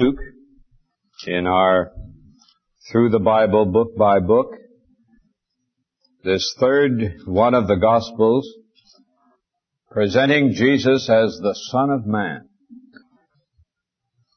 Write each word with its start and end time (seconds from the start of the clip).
Luke 0.00 0.20
in 1.26 1.46
our 1.46 1.92
Through 2.90 3.10
the 3.10 3.18
Bible 3.18 3.66
book 3.66 3.94
by 3.98 4.18
book. 4.18 4.46
This 6.24 6.54
third 6.58 7.16
one 7.26 7.52
of 7.52 7.68
the 7.68 7.76
Gospels 7.76 8.48
presenting 9.90 10.52
Jesus 10.52 11.10
as 11.10 11.38
the 11.42 11.54
Son 11.70 11.90
of 11.90 12.06
Man. 12.06 12.48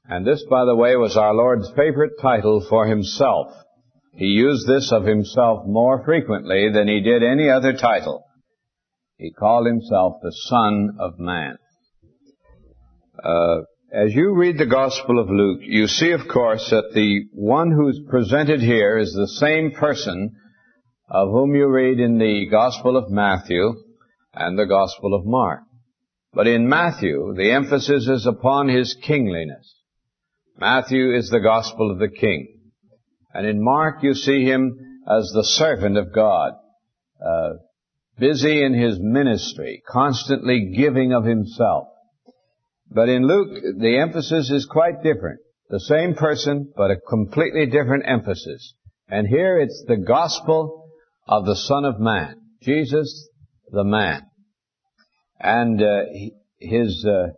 And 0.06 0.28
this, 0.28 0.44
by 0.50 0.66
the 0.66 0.76
way, 0.76 0.98
was 0.98 1.16
our 1.16 1.34
Lord's 1.34 1.72
favorite 1.78 2.20
title 2.22 2.66
for 2.70 2.86
himself. 2.86 3.48
He 4.16 4.26
used 4.26 4.68
this 4.68 4.92
of 4.92 5.06
himself 5.06 5.66
more 5.66 6.04
frequently 6.04 6.72
than 6.74 6.90
he 6.90 7.00
did 7.00 7.24
any 7.24 7.50
other 7.50 7.72
title. 7.72 8.26
He 9.16 9.32
called 9.32 9.66
himself 9.66 10.16
the 10.22 10.36
Son 10.50 10.98
of 11.00 11.20
Man. 11.20 11.56
Uh, 13.24 13.62
as 13.94 14.12
you 14.16 14.34
read 14.34 14.58
the 14.58 14.66
Gospel 14.66 15.20
of 15.20 15.30
Luke, 15.30 15.60
you 15.62 15.86
see, 15.86 16.12
of 16.14 16.28
course, 16.28 16.68
that 16.72 16.94
the 16.96 17.26
one 17.32 17.70
who's 17.70 18.02
presented 18.10 18.60
here 18.60 18.98
is 18.98 19.14
the 19.14 19.28
same 19.28 19.72
person 19.72 20.36
of 21.08 21.30
whom 21.30 21.54
you 21.54 21.68
read 21.68 22.00
in 22.00 22.18
the 22.18 22.48
Gospel 22.50 22.98
of 22.98 23.12
Matthew 23.12 23.76
and 24.34 24.58
the 24.58 24.66
Gospel 24.66 25.14
of 25.14 25.28
Mark. 25.28 25.62
But 26.34 26.48
in 26.48 26.68
Matthew, 26.68 27.36
the 27.38 27.52
emphasis 27.52 28.08
is 28.08 28.26
upon 28.26 28.68
his 28.68 28.98
kingliness. 29.04 29.76
Matthew 30.58 31.16
is 31.16 31.30
the 31.30 31.42
Gospel 31.42 31.92
of 31.92 32.00
the 32.00 32.10
King. 32.10 32.48
And 33.32 33.46
in 33.46 33.64
Mark, 33.64 34.02
you 34.02 34.16
see 34.16 34.44
him 34.44 35.04
as 35.08 35.32
the 35.36 35.44
servant 35.44 35.98
of 35.98 36.12
God, 36.12 36.54
uh, 37.24 37.50
busy 38.18 38.64
in 38.64 38.74
his 38.74 38.98
ministry, 39.00 39.84
constantly 39.88 40.74
giving 40.76 41.14
of 41.14 41.26
himself. 41.26 41.90
But 42.94 43.10
in 43.10 43.26
Luke, 43.26 43.50
the 43.80 43.98
emphasis 43.98 44.52
is 44.52 44.68
quite 44.70 45.02
different. 45.02 45.40
The 45.70 45.80
same 45.80 46.14
person, 46.14 46.72
but 46.78 46.92
a 46.92 46.98
completely 47.10 47.66
different 47.66 48.04
emphasis. 48.08 48.76
And 49.10 49.28
here 49.28 49.58
it's 49.58 49.84
the 49.88 49.98
gospel 49.98 50.86
of 51.28 51.46
the 51.46 51.56
Son 51.56 51.86
of 51.86 52.00
Man, 52.00 52.36
Jesus 52.62 53.30
the 53.72 53.84
man. 53.84 54.22
And 55.40 55.82
uh, 55.82 56.04
his 56.60 57.06
uh, 57.06 57.30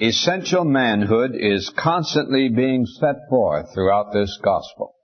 essential 0.00 0.64
manhood 0.64 1.32
is 1.34 1.70
constantly 1.76 2.48
being 2.48 2.86
set 2.86 3.16
forth 3.28 3.66
throughout 3.74 4.12
this 4.12 4.38
gospel. 4.42 4.94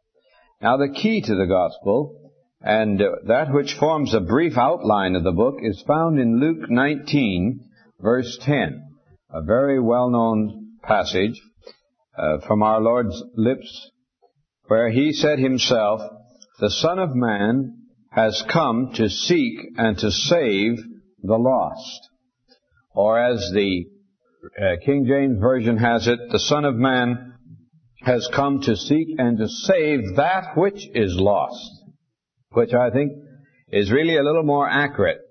Now 0.62 0.78
the 0.78 0.88
key 0.88 1.20
to 1.20 1.34
the 1.34 1.46
gospel, 1.46 2.32
and 2.62 3.00
uh, 3.02 3.10
that 3.26 3.52
which 3.52 3.74
forms 3.74 4.14
a 4.14 4.20
brief 4.20 4.56
outline 4.56 5.14
of 5.14 5.24
the 5.24 5.32
book, 5.32 5.56
is 5.60 5.84
found 5.86 6.18
in 6.18 6.40
Luke 6.40 6.70
19, 6.70 7.60
verse 8.00 8.38
10 8.40 8.91
a 9.32 9.42
very 9.42 9.80
well-known 9.80 10.76
passage 10.82 11.40
uh, 12.18 12.38
from 12.46 12.62
our 12.62 12.80
Lord's 12.80 13.22
lips 13.34 13.90
where 14.66 14.90
he 14.90 15.12
said 15.12 15.38
himself, 15.38 16.02
the 16.60 16.70
Son 16.70 16.98
of 16.98 17.14
Man 17.14 17.78
has 18.10 18.44
come 18.52 18.92
to 18.94 19.08
seek 19.08 19.58
and 19.76 19.96
to 19.98 20.10
save 20.10 20.76
the 21.22 21.36
lost. 21.36 22.10
Or 22.94 23.18
as 23.18 23.50
the 23.54 23.86
uh, 24.60 24.76
King 24.84 25.06
James 25.08 25.38
Version 25.40 25.78
has 25.78 26.06
it, 26.08 26.18
the 26.30 26.38
Son 26.38 26.66
of 26.66 26.74
Man 26.74 27.32
has 28.02 28.28
come 28.34 28.60
to 28.60 28.76
seek 28.76 29.08
and 29.16 29.38
to 29.38 29.48
save 29.48 30.16
that 30.16 30.56
which 30.56 30.86
is 30.94 31.16
lost. 31.16 31.70
Which 32.50 32.74
I 32.74 32.90
think 32.90 33.12
is 33.68 33.90
really 33.90 34.18
a 34.18 34.22
little 34.22 34.42
more 34.42 34.68
accurate 34.68 35.21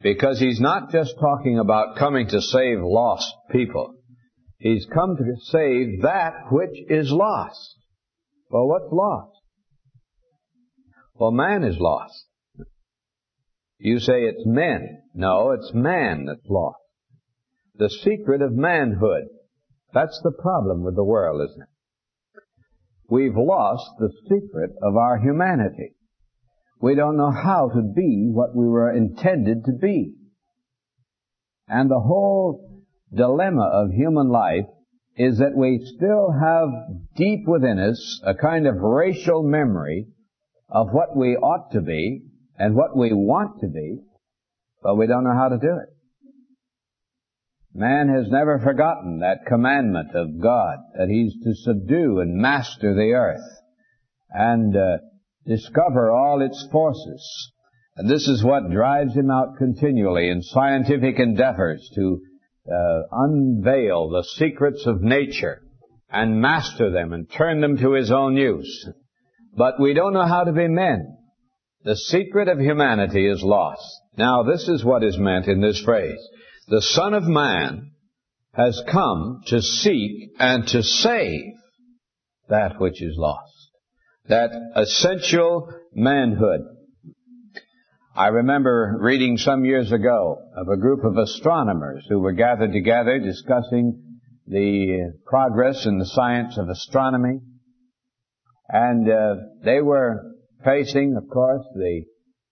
because 0.00 0.38
he's 0.38 0.60
not 0.60 0.90
just 0.90 1.14
talking 1.18 1.58
about 1.58 1.96
coming 1.96 2.28
to 2.28 2.40
save 2.40 2.78
lost 2.80 3.32
people. 3.50 3.94
He's 4.58 4.86
come 4.92 5.16
to 5.16 5.24
save 5.42 6.02
that 6.02 6.32
which 6.50 6.76
is 6.88 7.10
lost. 7.10 7.76
Well, 8.50 8.68
what's 8.68 8.92
lost? 8.92 9.32
Well, 11.14 11.30
man 11.30 11.64
is 11.64 11.78
lost. 11.78 12.26
You 13.78 13.98
say 13.98 14.22
it's 14.22 14.46
men. 14.46 15.02
No, 15.14 15.50
it's 15.52 15.72
man 15.74 16.26
that's 16.26 16.48
lost. 16.48 16.78
The 17.74 17.90
secret 17.90 18.42
of 18.42 18.52
manhood. 18.52 19.24
That's 19.92 20.20
the 20.22 20.32
problem 20.32 20.82
with 20.82 20.94
the 20.94 21.04
world, 21.04 21.42
isn't 21.48 21.62
it? 21.62 21.68
We've 23.08 23.36
lost 23.36 23.90
the 23.98 24.10
secret 24.24 24.70
of 24.82 24.96
our 24.96 25.18
humanity. 25.18 25.95
We 26.80 26.94
don't 26.94 27.16
know 27.16 27.30
how 27.30 27.70
to 27.74 27.82
be 27.82 28.28
what 28.30 28.54
we 28.54 28.68
were 28.68 28.94
intended 28.94 29.64
to 29.64 29.72
be. 29.72 30.14
And 31.68 31.90
the 31.90 32.00
whole 32.00 32.84
dilemma 33.12 33.70
of 33.72 33.90
human 33.90 34.28
life 34.28 34.66
is 35.16 35.38
that 35.38 35.56
we 35.56 35.80
still 35.96 36.30
have 36.30 36.68
deep 37.16 37.46
within 37.46 37.78
us 37.78 38.20
a 38.24 38.34
kind 38.34 38.66
of 38.66 38.76
racial 38.76 39.42
memory 39.42 40.06
of 40.68 40.88
what 40.90 41.16
we 41.16 41.36
ought 41.36 41.72
to 41.72 41.80
be 41.80 42.22
and 42.58 42.74
what 42.74 42.96
we 42.96 43.12
want 43.12 43.60
to 43.60 43.68
be, 43.68 43.98
but 44.82 44.96
we 44.96 45.06
don't 45.06 45.24
know 45.24 45.34
how 45.34 45.48
to 45.48 45.58
do 45.58 45.78
it. 45.82 45.88
Man 47.74 48.08
has 48.08 48.30
never 48.30 48.58
forgotten 48.58 49.20
that 49.20 49.46
commandment 49.46 50.14
of 50.14 50.40
God 50.40 50.78
that 50.98 51.08
he's 51.08 51.34
to 51.44 51.54
subdue 51.54 52.20
and 52.20 52.34
master 52.34 52.94
the 52.94 53.12
earth. 53.12 53.44
And 54.30 54.74
uh, 54.74 54.98
discover 55.46 56.10
all 56.10 56.42
its 56.42 56.66
forces. 56.70 57.52
And 57.96 58.10
this 58.10 58.28
is 58.28 58.44
what 58.44 58.70
drives 58.70 59.14
him 59.14 59.30
out 59.30 59.56
continually 59.56 60.28
in 60.28 60.42
scientific 60.42 61.18
endeavors 61.18 61.88
to 61.94 62.20
uh, 62.70 63.02
unveil 63.10 64.10
the 64.10 64.24
secrets 64.36 64.84
of 64.86 65.00
nature 65.00 65.62
and 66.10 66.40
master 66.40 66.90
them 66.90 67.12
and 67.12 67.30
turn 67.30 67.60
them 67.60 67.78
to 67.78 67.92
his 67.92 68.10
own 68.10 68.36
use. 68.36 68.88
But 69.56 69.80
we 69.80 69.94
don't 69.94 70.12
know 70.12 70.26
how 70.26 70.44
to 70.44 70.52
be 70.52 70.68
men. 70.68 71.16
The 71.84 71.96
secret 71.96 72.48
of 72.48 72.58
humanity 72.58 73.26
is 73.26 73.42
lost. 73.42 73.86
Now 74.18 74.42
this 74.42 74.68
is 74.68 74.84
what 74.84 75.04
is 75.04 75.16
meant 75.18 75.46
in 75.46 75.60
this 75.60 75.80
phrase. 75.80 76.18
The 76.68 76.82
Son 76.82 77.14
of 77.14 77.24
Man 77.24 77.92
has 78.52 78.82
come 78.90 79.42
to 79.46 79.62
seek 79.62 80.32
and 80.38 80.66
to 80.68 80.82
save 80.82 81.52
that 82.48 82.80
which 82.80 83.00
is 83.02 83.14
lost 83.16 83.55
that 84.28 84.50
essential 84.74 85.72
manhood. 85.94 86.60
I 88.14 88.28
remember 88.28 88.96
reading 89.00 89.36
some 89.36 89.64
years 89.64 89.92
ago 89.92 90.38
of 90.56 90.68
a 90.68 90.76
group 90.78 91.04
of 91.04 91.18
astronomers 91.18 92.06
who 92.08 92.18
were 92.18 92.32
gathered 92.32 92.72
together 92.72 93.18
discussing 93.18 94.02
the 94.46 95.12
progress 95.26 95.86
in 95.86 95.98
the 95.98 96.06
science 96.06 96.56
of 96.56 96.68
astronomy. 96.68 97.40
And 98.68 99.10
uh, 99.10 99.34
they 99.64 99.80
were 99.80 100.32
facing, 100.64 101.16
of 101.16 101.28
course, 101.28 101.64
the 101.74 102.04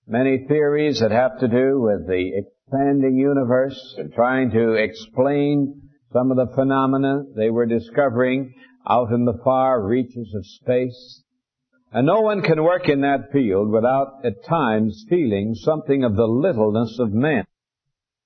many 0.07 0.45
theories 0.47 1.01
that 1.01 1.11
have 1.11 1.39
to 1.41 1.49
do 1.49 1.81
with 1.81 2.07
the 2.07 2.33
expanding 2.37 3.17
universe 3.17 3.95
and 3.99 4.13
trying 4.13 4.51
to 4.51 4.75
explain 4.75 5.81
some 6.13 6.31
of 6.31 6.37
the 6.37 6.55
phenomena 6.55 7.23
they 7.35 7.51
were 7.51 7.67
discovering 7.67 8.55
out 8.89 9.11
in 9.13 9.25
the 9.25 9.41
far 9.43 9.83
reaches 9.83 10.33
of 10.37 10.45
space. 10.45 11.24
And 11.95 12.09
no 12.09 12.23
one 12.23 12.43
can 12.43 12.61
work 12.65 12.89
in 12.89 13.03
that 13.03 13.31
field 13.31 13.71
without 13.71 14.25
at 14.25 14.45
times 14.45 15.07
feeling 15.09 15.55
something 15.55 16.03
of 16.03 16.17
the 16.17 16.27
littleness 16.27 16.99
of 16.99 17.13
men 17.13 17.45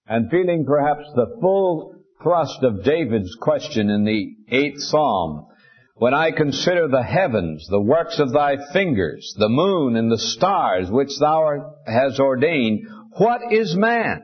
and 0.06 0.30
feeling 0.30 0.64
perhaps 0.64 1.04
the 1.14 1.36
full 1.42 1.94
thrust 2.22 2.62
of 2.62 2.82
David's 2.82 3.36
question 3.38 3.90
in 3.90 4.04
the 4.04 4.34
eighth 4.48 4.80
psalm. 4.80 5.48
When 5.96 6.14
I 6.14 6.30
consider 6.30 6.88
the 6.88 7.02
heavens, 7.02 7.66
the 7.68 7.78
works 7.78 8.18
of 8.18 8.32
thy 8.32 8.56
fingers, 8.72 9.34
the 9.38 9.50
moon 9.50 9.96
and 9.96 10.10
the 10.10 10.16
stars 10.16 10.90
which 10.90 11.18
thou 11.20 11.74
hast 11.86 12.18
ordained, 12.18 12.88
what 13.18 13.52
is 13.52 13.76
man? 13.76 14.22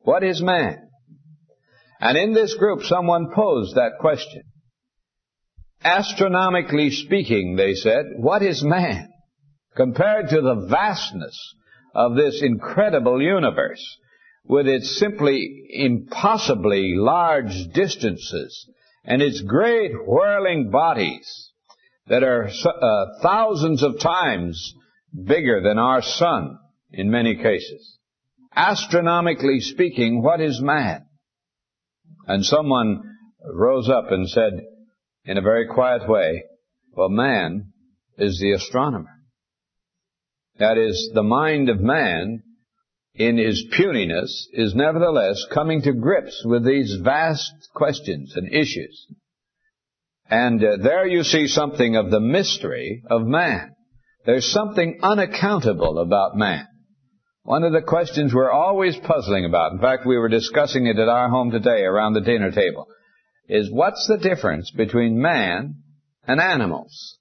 What 0.00 0.22
is 0.22 0.42
man? 0.42 0.90
And 1.98 2.18
in 2.18 2.34
this 2.34 2.54
group 2.56 2.82
someone 2.82 3.32
posed 3.34 3.76
that 3.76 3.92
question. 4.00 4.42
Astronomically 5.86 6.90
speaking, 6.90 7.54
they 7.54 7.74
said, 7.74 8.06
what 8.16 8.42
is 8.42 8.64
man 8.64 9.08
compared 9.76 10.30
to 10.30 10.40
the 10.40 10.66
vastness 10.68 11.54
of 11.94 12.16
this 12.16 12.42
incredible 12.42 13.22
universe 13.22 13.98
with 14.44 14.66
its 14.66 14.98
simply 14.98 15.68
impossibly 15.70 16.94
large 16.96 17.68
distances 17.72 18.68
and 19.04 19.22
its 19.22 19.40
great 19.42 19.92
whirling 20.06 20.70
bodies 20.72 21.52
that 22.08 22.24
are 22.24 22.48
uh, 22.48 23.04
thousands 23.22 23.84
of 23.84 24.00
times 24.00 24.74
bigger 25.14 25.60
than 25.62 25.78
our 25.78 26.02
sun 26.02 26.58
in 26.90 27.12
many 27.12 27.36
cases. 27.36 27.96
Astronomically 28.56 29.60
speaking, 29.60 30.20
what 30.20 30.40
is 30.40 30.60
man? 30.60 31.06
And 32.26 32.44
someone 32.44 33.04
rose 33.54 33.88
up 33.88 34.10
and 34.10 34.28
said, 34.28 34.52
in 35.26 35.38
a 35.38 35.42
very 35.42 35.66
quiet 35.66 36.08
way, 36.08 36.44
well, 36.92 37.08
man 37.08 37.72
is 38.16 38.38
the 38.40 38.52
astronomer. 38.52 39.10
That 40.58 40.78
is, 40.78 41.10
the 41.12 41.22
mind 41.22 41.68
of 41.68 41.80
man, 41.80 42.42
in 43.14 43.36
his 43.36 43.66
puniness, 43.76 44.48
is 44.52 44.74
nevertheless 44.74 45.44
coming 45.52 45.82
to 45.82 45.92
grips 45.92 46.42
with 46.44 46.64
these 46.64 46.98
vast 47.02 47.52
questions 47.74 48.34
and 48.36 48.52
issues. 48.52 49.06
And 50.28 50.62
uh, 50.62 50.76
there 50.82 51.06
you 51.06 51.22
see 51.22 51.46
something 51.46 51.96
of 51.96 52.10
the 52.10 52.20
mystery 52.20 53.02
of 53.08 53.26
man. 53.26 53.74
There's 54.24 54.50
something 54.50 54.98
unaccountable 55.02 55.98
about 55.98 56.36
man. 56.36 56.66
One 57.42 57.62
of 57.62 57.72
the 57.72 57.82
questions 57.82 58.34
we're 58.34 58.50
always 58.50 58.96
puzzling 58.96 59.44
about, 59.44 59.72
in 59.72 59.78
fact, 59.78 60.04
we 60.04 60.18
were 60.18 60.28
discussing 60.28 60.86
it 60.86 60.98
at 60.98 61.08
our 61.08 61.28
home 61.28 61.52
today 61.52 61.82
around 61.82 62.14
the 62.14 62.20
dinner 62.20 62.50
table, 62.50 62.88
is 63.48 63.70
what's 63.70 64.06
the 64.08 64.18
difference 64.18 64.70
between 64.70 65.20
man 65.20 65.82
and 66.26 66.40
animals? 66.40 67.18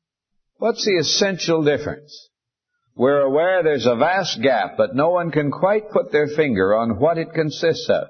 What's 0.58 0.86
the 0.86 0.98
essential 0.98 1.64
difference? 1.64 2.30
We're 2.96 3.22
aware 3.22 3.62
there's 3.62 3.86
a 3.86 3.96
vast 3.96 4.42
gap, 4.42 4.78
but 4.78 4.96
no 4.96 5.10
one 5.10 5.32
can 5.32 5.52
quite 5.52 5.92
put 5.92 6.12
their 6.12 6.28
finger 6.28 6.76
on 6.76 7.00
what 7.00 7.18
it 7.18 7.34
consists 7.34 7.90
of. 7.90 8.08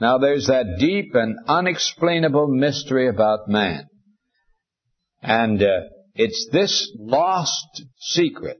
Now 0.00 0.18
there's 0.18 0.46
that 0.46 0.78
deep 0.78 1.14
and 1.14 1.38
unexplainable 1.46 2.48
mystery 2.48 3.08
about 3.08 3.48
man. 3.48 3.88
And 5.22 5.62
uh, 5.62 5.80
it's 6.14 6.48
this 6.52 6.92
lost 6.98 7.82
secret, 7.98 8.58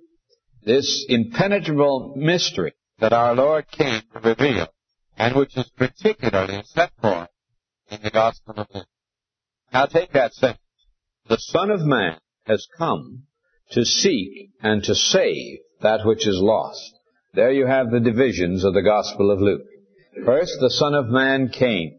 this 0.64 1.06
impenetrable 1.08 2.14
mystery 2.16 2.72
that 2.98 3.12
our 3.12 3.34
Lord 3.34 3.70
came 3.70 4.02
to 4.12 4.20
reveal, 4.20 4.68
and 5.16 5.36
which 5.36 5.56
is 5.56 5.70
particularly 5.76 6.62
set 6.64 6.90
forth 7.00 7.28
in 7.94 8.02
the 8.02 8.10
Gospel 8.10 8.54
of 8.56 8.66
Luke. 8.74 8.86
Now 9.72 9.86
take 9.86 10.12
that 10.12 10.34
sentence. 10.34 10.60
The 11.28 11.38
Son 11.38 11.70
of 11.70 11.80
Man 11.80 12.18
has 12.46 12.66
come 12.76 13.24
to 13.70 13.84
seek 13.84 14.50
and 14.60 14.82
to 14.84 14.94
save 14.94 15.58
that 15.80 16.04
which 16.04 16.26
is 16.26 16.38
lost. 16.40 16.92
There 17.34 17.52
you 17.52 17.66
have 17.66 17.90
the 17.90 18.00
divisions 18.00 18.64
of 18.64 18.74
the 18.74 18.82
Gospel 18.82 19.30
of 19.30 19.40
Luke. 19.40 19.62
First, 20.24 20.58
the 20.60 20.70
Son 20.70 20.94
of 20.94 21.06
Man 21.06 21.48
came. 21.48 21.98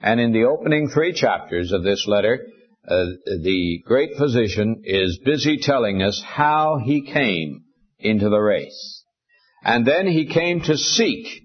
And 0.00 0.20
in 0.20 0.32
the 0.32 0.44
opening 0.44 0.88
three 0.88 1.12
chapters 1.12 1.72
of 1.72 1.82
this 1.82 2.06
letter, 2.06 2.46
uh, 2.86 3.04
the 3.42 3.82
great 3.84 4.16
physician 4.16 4.82
is 4.84 5.18
busy 5.24 5.58
telling 5.58 6.02
us 6.02 6.22
how 6.24 6.78
he 6.84 7.10
came 7.10 7.64
into 7.98 8.28
the 8.28 8.38
race. 8.38 9.04
And 9.64 9.86
then 9.86 10.06
he 10.06 10.26
came 10.26 10.60
to 10.62 10.76
seek. 10.76 11.42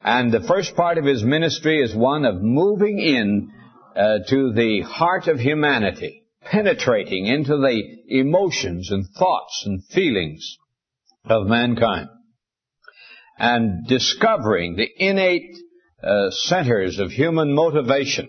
And 0.00 0.32
the 0.32 0.46
first 0.46 0.76
part 0.76 0.98
of 0.98 1.04
his 1.04 1.24
ministry 1.24 1.80
is 1.82 1.94
one 1.94 2.24
of 2.24 2.40
moving 2.40 2.98
in 2.98 3.50
uh, 3.96 4.18
to 4.28 4.52
the 4.52 4.82
heart 4.82 5.26
of 5.26 5.40
humanity, 5.40 6.24
penetrating 6.44 7.26
into 7.26 7.56
the 7.56 7.82
emotions 8.08 8.90
and 8.90 9.04
thoughts 9.18 9.64
and 9.66 9.84
feelings 9.86 10.56
of 11.24 11.46
mankind 11.46 12.08
and 13.38 13.86
discovering 13.86 14.76
the 14.76 14.88
innate 14.96 15.56
uh, 16.02 16.30
centers 16.30 16.98
of 16.98 17.10
human 17.10 17.54
motivation 17.54 18.28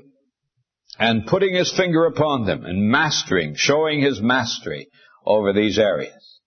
and 0.99 1.25
putting 1.25 1.53
his 1.53 1.71
finger 1.75 2.05
upon 2.05 2.45
them 2.45 2.65
and 2.65 2.89
mastering, 2.89 3.55
showing 3.55 4.01
his 4.01 4.21
mastery 4.21 4.87
over 5.25 5.53
these 5.53 5.79
areas. 5.79 6.39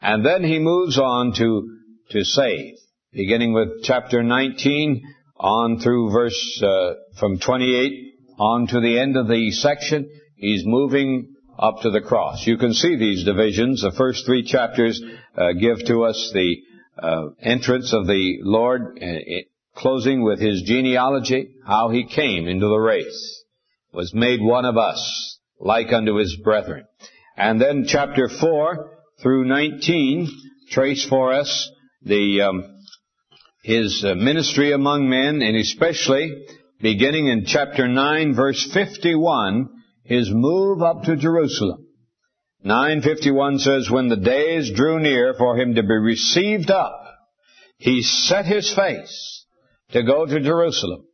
And 0.00 0.24
then 0.24 0.44
he 0.44 0.58
moves 0.58 0.98
on 0.98 1.32
to, 1.34 1.78
to 2.10 2.24
save, 2.24 2.74
beginning 3.12 3.54
with 3.54 3.82
chapter 3.84 4.22
19 4.22 5.02
on 5.38 5.80
through 5.80 6.10
verse, 6.10 6.62
uh, 6.62 6.94
from 7.18 7.38
28 7.38 8.14
on 8.38 8.66
to 8.66 8.80
the 8.80 8.98
end 8.98 9.16
of 9.16 9.28
the 9.28 9.50
section. 9.50 10.08
He's 10.36 10.64
moving 10.66 11.34
up 11.58 11.80
to 11.82 11.90
the 11.90 12.02
cross. 12.02 12.46
You 12.46 12.58
can 12.58 12.74
see 12.74 12.96
these 12.96 13.24
divisions. 13.24 13.82
The 13.82 13.96
first 13.96 14.26
three 14.26 14.44
chapters 14.44 15.02
uh, 15.36 15.52
give 15.58 15.84
to 15.86 16.04
us 16.04 16.30
the 16.34 16.56
uh, 17.02 17.28
entrance 17.40 17.92
of 17.94 18.06
the 18.06 18.38
Lord, 18.42 18.98
uh, 19.02 19.06
closing 19.74 20.22
with 20.22 20.40
his 20.40 20.62
genealogy, 20.62 21.54
how 21.66 21.88
he 21.88 22.06
came 22.06 22.46
into 22.46 22.66
the 22.66 22.78
race, 22.78 23.44
was 23.92 24.12
made 24.12 24.40
one 24.42 24.64
of 24.64 24.76
us, 24.76 25.38
like 25.58 25.92
unto 25.92 26.16
his 26.16 26.36
brethren. 26.44 26.84
And 27.36 27.60
then 27.60 27.86
chapter 27.86 28.28
4 28.28 28.90
through 29.22 29.46
19 29.46 30.28
trace 30.70 31.06
for 31.08 31.32
us 31.32 31.70
the 32.02 32.42
um, 32.42 32.77
his 33.68 34.02
uh, 34.02 34.14
ministry 34.14 34.72
among 34.72 35.10
men, 35.10 35.42
and 35.42 35.54
especially 35.54 36.46
beginning 36.80 37.26
in 37.26 37.44
chapter 37.44 37.86
9, 37.86 38.34
verse 38.34 38.66
51, 38.72 39.68
his 40.04 40.30
move 40.32 40.80
up 40.80 41.02
to 41.02 41.16
Jerusalem. 41.16 41.86
951 42.64 43.58
says, 43.58 43.90
When 43.90 44.08
the 44.08 44.16
days 44.16 44.72
drew 44.74 44.98
near 44.98 45.34
for 45.36 45.58
him 45.58 45.74
to 45.74 45.82
be 45.82 45.98
received 45.98 46.70
up, 46.70 46.98
he 47.76 48.00
set 48.00 48.46
his 48.46 48.74
face 48.74 49.44
to 49.90 50.02
go 50.02 50.24
to 50.24 50.40
Jerusalem. 50.40 51.04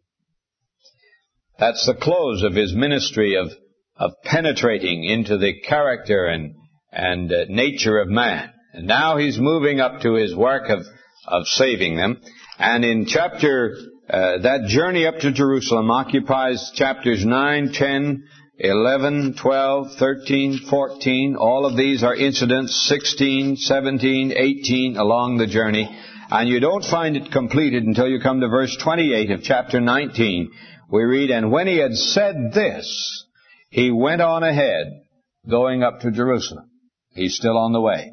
That's 1.59 1.85
the 1.87 1.97
close 2.01 2.45
of 2.45 2.55
his 2.55 2.73
ministry 2.73 3.35
of, 3.35 3.49
of 3.97 4.12
penetrating 4.23 5.03
into 5.03 5.39
the 5.39 5.61
character 5.61 6.27
and, 6.27 6.55
and 6.93 7.33
uh, 7.33 7.47
nature 7.49 7.99
of 7.99 8.06
man. 8.06 8.53
And 8.75 8.87
now 8.87 9.17
he's 9.17 9.41
moving 9.41 9.81
up 9.81 10.03
to 10.03 10.15
his 10.15 10.37
work 10.37 10.71
of, 10.71 10.85
of 11.27 11.47
saving 11.47 11.97
them. 11.97 12.21
And 12.59 12.85
in 12.85 13.06
chapter, 13.06 13.77
uh, 14.09 14.39
that 14.43 14.67
journey 14.69 15.06
up 15.06 15.19
to 15.19 15.33
Jerusalem 15.33 15.91
occupies 15.91 16.71
chapters 16.75 17.25
9, 17.25 17.73
10, 17.73 18.25
11, 18.59 19.35
12, 19.41 19.87
13, 19.99 20.61
14. 20.71 21.37
All 21.37 21.67
of 21.67 21.77
these 21.77 22.05
are 22.05 22.15
incidents, 22.15 22.87
16, 22.89 23.56
17, 23.56 24.33
18 24.37 24.97
along 24.97 25.39
the 25.39 25.49
journey. 25.49 25.89
And 26.31 26.49
you 26.49 26.61
don't 26.61 26.85
find 26.85 27.17
it 27.17 27.33
completed 27.33 27.85
until 27.85 28.09
you 28.09 28.21
come 28.21 28.41
to 28.41 28.49
verse 28.49 28.77
28 28.83 29.31
of 29.33 29.43
chapter 29.43 29.81
19. 29.81 30.51
We 30.91 31.03
read, 31.03 31.31
And 31.31 31.51
when 31.51 31.67
he 31.67 31.79
had 31.79 31.95
said 31.95 32.53
this, 32.53 33.27
he 33.71 33.91
went 33.91 34.23
on 34.23 34.45
ahead, 34.45 34.87
going 35.51 35.83
up 35.83 36.01
to 36.01 36.12
Jerusalem. 36.12 36.71
He's 37.11 37.37
still 37.37 37.59
on 37.59 37.73
the 37.73 37.81
way. 37.81 38.12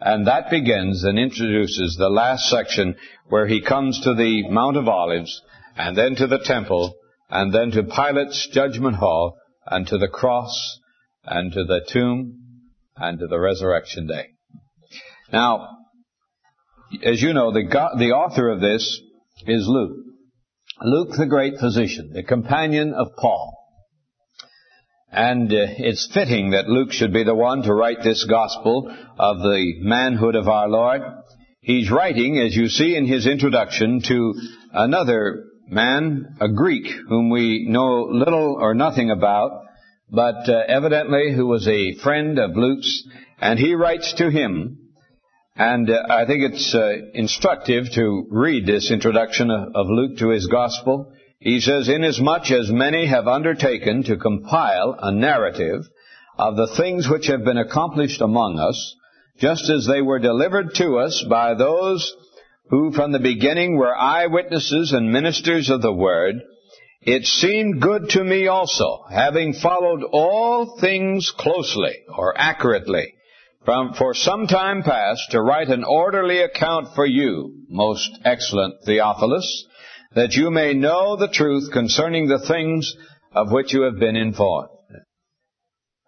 And 0.00 0.26
that 0.26 0.50
begins 0.50 1.04
and 1.04 1.18
introduces 1.18 1.96
the 1.96 2.08
last 2.08 2.48
section 2.48 2.94
where 3.28 3.46
he 3.46 3.60
comes 3.60 4.00
to 4.00 4.14
the 4.14 4.48
Mount 4.48 4.76
of 4.76 4.88
Olives, 4.88 5.42
and 5.76 5.96
then 5.96 6.14
to 6.16 6.26
the 6.26 6.38
temple, 6.38 6.94
and 7.30 7.52
then 7.52 7.70
to 7.72 7.82
Pilate's 7.82 8.48
judgment 8.52 8.96
hall, 8.96 9.36
and 9.66 9.86
to 9.88 9.98
the 9.98 10.08
cross, 10.08 10.78
and 11.24 11.52
to 11.52 11.64
the 11.64 11.80
tomb, 11.88 12.38
and 12.96 13.18
to 13.18 13.26
the 13.26 13.38
resurrection 13.38 14.06
day. 14.06 14.28
Now, 15.32 15.68
as 17.02 17.20
you 17.20 17.32
know, 17.32 17.52
the, 17.52 17.64
God, 17.64 17.98
the 17.98 18.12
author 18.12 18.48
of 18.48 18.60
this 18.60 19.00
is 19.46 19.66
Luke. 19.66 19.96
Luke 20.80 21.10
the 21.18 21.26
great 21.26 21.58
physician, 21.58 22.12
the 22.12 22.22
companion 22.22 22.94
of 22.94 23.08
Paul. 23.16 23.57
And 25.10 25.50
uh, 25.50 25.66
it's 25.78 26.10
fitting 26.12 26.50
that 26.50 26.68
Luke 26.68 26.92
should 26.92 27.12
be 27.12 27.24
the 27.24 27.34
one 27.34 27.62
to 27.62 27.74
write 27.74 28.02
this 28.02 28.24
gospel 28.28 28.94
of 29.18 29.38
the 29.38 29.74
manhood 29.80 30.34
of 30.34 30.48
our 30.48 30.68
Lord. 30.68 31.02
He's 31.60 31.90
writing, 31.90 32.38
as 32.38 32.54
you 32.54 32.68
see 32.68 32.94
in 32.94 33.06
his 33.06 33.26
introduction, 33.26 34.02
to 34.08 34.34
another 34.72 35.44
man, 35.66 36.36
a 36.40 36.48
Greek, 36.48 36.86
whom 37.08 37.30
we 37.30 37.66
know 37.68 38.08
little 38.10 38.56
or 38.60 38.74
nothing 38.74 39.10
about, 39.10 39.64
but 40.10 40.48
uh, 40.48 40.62
evidently 40.68 41.32
who 41.34 41.46
was 41.46 41.66
a 41.68 41.94
friend 42.02 42.38
of 42.38 42.56
Luke's, 42.56 43.02
and 43.40 43.58
he 43.58 43.74
writes 43.74 44.14
to 44.14 44.30
him, 44.30 44.78
and 45.56 45.90
uh, 45.90 46.02
I 46.08 46.24
think 46.26 46.52
it's 46.52 46.74
uh, 46.74 46.92
instructive 47.14 47.84
to 47.94 48.26
read 48.30 48.66
this 48.66 48.90
introduction 48.90 49.50
of, 49.50 49.74
of 49.74 49.86
Luke 49.88 50.18
to 50.18 50.28
his 50.28 50.46
gospel. 50.46 51.12
He 51.40 51.60
says, 51.60 51.88
Inasmuch 51.88 52.50
as 52.50 52.70
many 52.70 53.06
have 53.06 53.28
undertaken 53.28 54.02
to 54.04 54.16
compile 54.16 54.98
a 55.00 55.12
narrative 55.12 55.82
of 56.36 56.56
the 56.56 56.66
things 56.76 57.08
which 57.08 57.28
have 57.28 57.44
been 57.44 57.58
accomplished 57.58 58.20
among 58.20 58.58
us, 58.58 58.96
just 59.38 59.70
as 59.70 59.86
they 59.86 60.02
were 60.02 60.18
delivered 60.18 60.74
to 60.76 60.98
us 60.98 61.24
by 61.28 61.54
those 61.54 62.12
who 62.70 62.92
from 62.92 63.12
the 63.12 63.20
beginning 63.20 63.76
were 63.76 63.96
eyewitnesses 63.96 64.92
and 64.92 65.12
ministers 65.12 65.70
of 65.70 65.80
the 65.80 65.92
word, 65.92 66.42
it 67.02 67.24
seemed 67.24 67.80
good 67.80 68.10
to 68.10 68.24
me 68.24 68.48
also, 68.48 69.04
having 69.08 69.52
followed 69.54 70.02
all 70.02 70.78
things 70.80 71.30
closely 71.30 71.94
or 72.16 72.36
accurately, 72.36 73.14
from 73.64 73.94
for 73.94 74.12
some 74.12 74.48
time 74.48 74.82
past 74.82 75.30
to 75.30 75.40
write 75.40 75.68
an 75.68 75.84
orderly 75.84 76.40
account 76.40 76.88
for 76.96 77.06
you, 77.06 77.64
most 77.68 78.10
excellent 78.24 78.74
Theophilus, 78.84 79.67
that 80.14 80.32
you 80.32 80.50
may 80.50 80.74
know 80.74 81.16
the 81.16 81.28
truth 81.28 81.70
concerning 81.72 82.28
the 82.28 82.44
things 82.46 82.94
of 83.32 83.52
which 83.52 83.72
you 83.72 83.82
have 83.82 83.98
been 83.98 84.16
informed. 84.16 84.70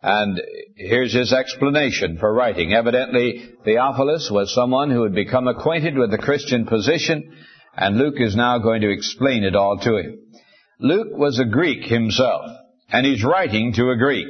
And 0.02 0.40
here's 0.76 1.12
his 1.12 1.32
explanation 1.32 2.16
for 2.18 2.32
writing. 2.32 2.72
Evidently, 2.72 3.50
Theophilus 3.64 4.30
was 4.30 4.54
someone 4.54 4.90
who 4.90 5.02
had 5.02 5.14
become 5.14 5.46
acquainted 5.46 5.98
with 5.98 6.10
the 6.10 6.18
Christian 6.18 6.64
position, 6.66 7.36
and 7.76 7.98
Luke 7.98 8.18
is 8.18 8.34
now 8.34 8.58
going 8.58 8.80
to 8.80 8.90
explain 8.90 9.44
it 9.44 9.54
all 9.54 9.78
to 9.78 9.96
him. 9.98 10.18
Luke 10.80 11.08
was 11.10 11.38
a 11.38 11.44
Greek 11.44 11.84
himself, 11.84 12.46
and 12.88 13.04
he's 13.04 13.22
writing 13.22 13.74
to 13.74 13.90
a 13.90 13.96
Greek. 13.96 14.26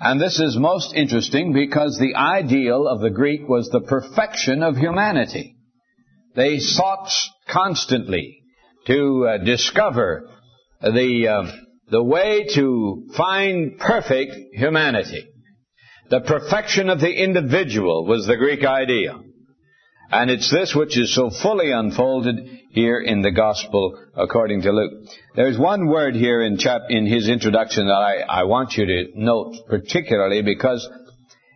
And 0.00 0.20
this 0.20 0.40
is 0.40 0.56
most 0.56 0.94
interesting 0.94 1.52
because 1.52 1.96
the 1.98 2.16
ideal 2.16 2.88
of 2.88 3.00
the 3.00 3.10
Greek 3.10 3.48
was 3.48 3.68
the 3.68 3.82
perfection 3.82 4.64
of 4.64 4.76
humanity. 4.76 5.54
They 6.34 6.58
sought 6.58 7.08
constantly 7.48 8.39
to 8.86 9.26
uh, 9.26 9.44
discover 9.44 10.28
the 10.82 11.28
uh, 11.28 11.52
the 11.90 12.02
way 12.02 12.46
to 12.54 13.08
find 13.16 13.78
perfect 13.78 14.32
humanity. 14.52 15.26
The 16.08 16.20
perfection 16.20 16.88
of 16.88 17.00
the 17.00 17.12
individual 17.12 18.06
was 18.06 18.26
the 18.26 18.36
Greek 18.36 18.64
idea. 18.64 19.18
And 20.12 20.30
it's 20.30 20.50
this 20.50 20.74
which 20.74 20.98
is 20.98 21.14
so 21.14 21.30
fully 21.30 21.70
unfolded 21.70 22.36
here 22.70 23.00
in 23.00 23.22
the 23.22 23.30
gospel 23.30 23.96
according 24.16 24.62
to 24.62 24.72
Luke. 24.72 25.08
There's 25.36 25.58
one 25.58 25.86
word 25.86 26.16
here 26.16 26.42
in 26.42 26.58
chap, 26.58 26.82
in 26.88 27.06
his 27.06 27.28
introduction 27.28 27.86
that 27.86 27.92
I, 27.92 28.40
I 28.40 28.44
want 28.44 28.72
you 28.74 28.86
to 28.86 29.04
note 29.14 29.54
particularly 29.68 30.42
because 30.42 30.88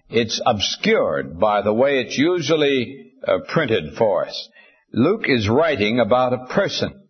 it's 0.08 0.40
obscured 0.44 1.40
by 1.40 1.62
the 1.62 1.72
way 1.72 2.00
it's 2.00 2.16
usually 2.16 3.12
uh, 3.26 3.38
printed 3.48 3.96
for 3.96 4.26
us. 4.26 4.48
Luke 4.92 5.24
is 5.26 5.48
writing 5.48 5.98
about 5.98 6.32
a 6.32 6.46
person 6.46 7.03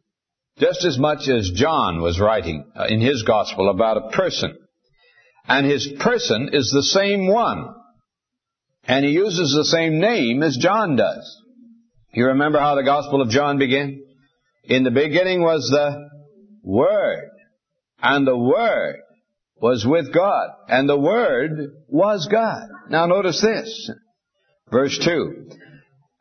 just 0.58 0.84
as 0.84 0.98
much 0.98 1.28
as 1.28 1.50
John 1.54 2.00
was 2.00 2.20
writing 2.20 2.64
uh, 2.76 2.86
in 2.88 3.00
his 3.00 3.22
gospel 3.22 3.68
about 3.68 3.96
a 3.96 4.10
person. 4.10 4.56
And 5.46 5.66
his 5.66 5.92
person 5.98 6.50
is 6.52 6.70
the 6.70 6.82
same 6.82 7.26
one. 7.26 7.74
And 8.84 9.04
he 9.04 9.12
uses 9.12 9.52
the 9.54 9.64
same 9.64 9.98
name 9.98 10.42
as 10.42 10.56
John 10.56 10.96
does. 10.96 11.42
You 12.12 12.26
remember 12.26 12.60
how 12.60 12.76
the 12.76 12.84
gospel 12.84 13.20
of 13.20 13.30
John 13.30 13.58
began? 13.58 14.00
In 14.64 14.84
the 14.84 14.90
beginning 14.90 15.42
was 15.42 15.68
the 15.70 16.08
Word. 16.62 17.30
And 18.00 18.26
the 18.26 18.38
Word 18.38 18.96
was 19.56 19.84
with 19.86 20.14
God. 20.14 20.50
And 20.68 20.88
the 20.88 20.98
Word 20.98 21.50
was 21.88 22.28
God. 22.30 22.68
Now 22.88 23.06
notice 23.06 23.40
this. 23.40 23.90
Verse 24.70 24.98
2 24.98 25.48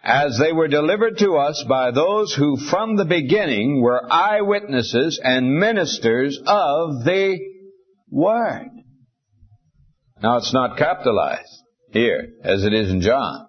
as 0.03 0.37
they 0.37 0.51
were 0.51 0.67
delivered 0.67 1.17
to 1.19 1.37
us 1.37 1.63
by 1.67 1.91
those 1.91 2.33
who 2.33 2.57
from 2.69 2.97
the 2.97 3.05
beginning 3.05 3.81
were 3.81 4.11
eyewitnesses 4.11 5.19
and 5.23 5.57
ministers 5.57 6.37
of 6.45 7.05
the 7.05 7.39
Word. 8.09 8.69
Now 10.21 10.37
it's 10.37 10.53
not 10.53 10.77
capitalized 10.77 11.49
here 11.91 12.33
as 12.43 12.65
it 12.65 12.73
is 12.73 12.91
in 12.91 13.01
John. 13.01 13.47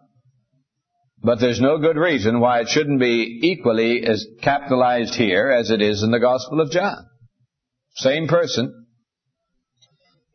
But 1.22 1.40
there's 1.40 1.60
no 1.60 1.78
good 1.78 1.96
reason 1.96 2.38
why 2.38 2.60
it 2.60 2.68
shouldn't 2.68 3.00
be 3.00 3.40
equally 3.42 4.06
as 4.06 4.26
capitalized 4.42 5.14
here 5.14 5.50
as 5.50 5.70
it 5.70 5.82
is 5.82 6.02
in 6.02 6.10
the 6.10 6.20
Gospel 6.20 6.60
of 6.60 6.70
John. 6.70 7.06
Same 7.96 8.28
person. 8.28 8.86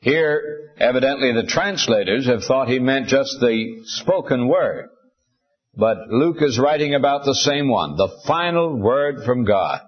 Here, 0.01 0.71
evidently 0.79 1.31
the 1.33 1.47
translators 1.47 2.25
have 2.25 2.43
thought 2.43 2.69
he 2.69 2.79
meant 2.79 3.07
just 3.07 3.39
the 3.39 3.83
spoken 3.85 4.47
word. 4.47 4.89
But 5.79 6.09
Luke 6.09 6.41
is 6.41 6.59
writing 6.59 6.93
about 6.93 7.23
the 7.23 7.33
same 7.33 7.69
one, 7.69 7.95
the 7.95 8.09
final 8.27 8.77
word 8.77 9.23
from 9.23 9.45
God, 9.45 9.79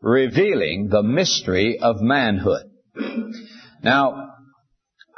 revealing 0.00 0.88
the 0.88 1.02
mystery 1.02 1.78
of 1.78 2.00
manhood. 2.00 2.62
Now, 3.82 4.30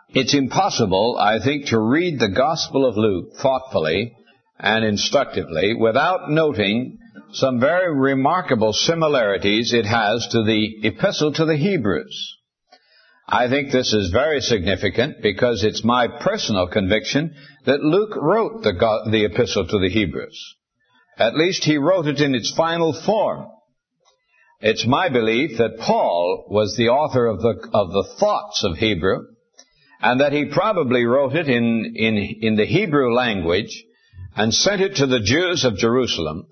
it's 0.08 0.34
impossible, 0.34 1.16
I 1.20 1.38
think, 1.38 1.66
to 1.66 1.78
read 1.78 2.18
the 2.18 2.34
Gospel 2.36 2.84
of 2.84 2.96
Luke 2.96 3.36
thoughtfully 3.40 4.12
and 4.58 4.84
instructively 4.84 5.74
without 5.74 6.28
noting 6.28 6.98
some 7.32 7.60
very 7.60 7.96
remarkable 7.96 8.72
similarities 8.72 9.72
it 9.72 9.86
has 9.86 10.26
to 10.32 10.42
the 10.42 10.80
Epistle 10.82 11.32
to 11.34 11.44
the 11.44 11.56
Hebrews. 11.56 12.36
I 13.32 13.48
think 13.48 13.72
this 13.72 13.94
is 13.94 14.10
very 14.10 14.42
significant 14.42 15.22
because 15.22 15.64
it's 15.64 15.82
my 15.82 16.06
personal 16.06 16.68
conviction 16.68 17.34
that 17.64 17.80
Luke 17.80 18.14
wrote 18.14 18.62
the, 18.62 18.74
the 19.10 19.24
epistle 19.24 19.66
to 19.66 19.78
the 19.78 19.88
Hebrews. 19.88 20.38
At 21.16 21.34
least 21.34 21.64
he 21.64 21.78
wrote 21.78 22.06
it 22.06 22.20
in 22.20 22.34
its 22.34 22.52
final 22.54 22.92
form. 22.92 23.46
It's 24.60 24.86
my 24.86 25.08
belief 25.08 25.56
that 25.56 25.78
Paul 25.78 26.44
was 26.50 26.76
the 26.76 26.90
author 26.90 27.24
of 27.26 27.40
the, 27.40 27.70
of 27.72 27.92
the 27.92 28.14
thoughts 28.20 28.64
of 28.64 28.76
Hebrew 28.76 29.20
and 30.02 30.20
that 30.20 30.32
he 30.32 30.50
probably 30.52 31.06
wrote 31.06 31.34
it 31.34 31.48
in, 31.48 31.94
in, 31.96 32.18
in 32.42 32.56
the 32.56 32.66
Hebrew 32.66 33.14
language 33.14 33.82
and 34.36 34.52
sent 34.52 34.82
it 34.82 34.96
to 34.96 35.06
the 35.06 35.20
Jews 35.20 35.64
of 35.64 35.78
Jerusalem. 35.78 36.48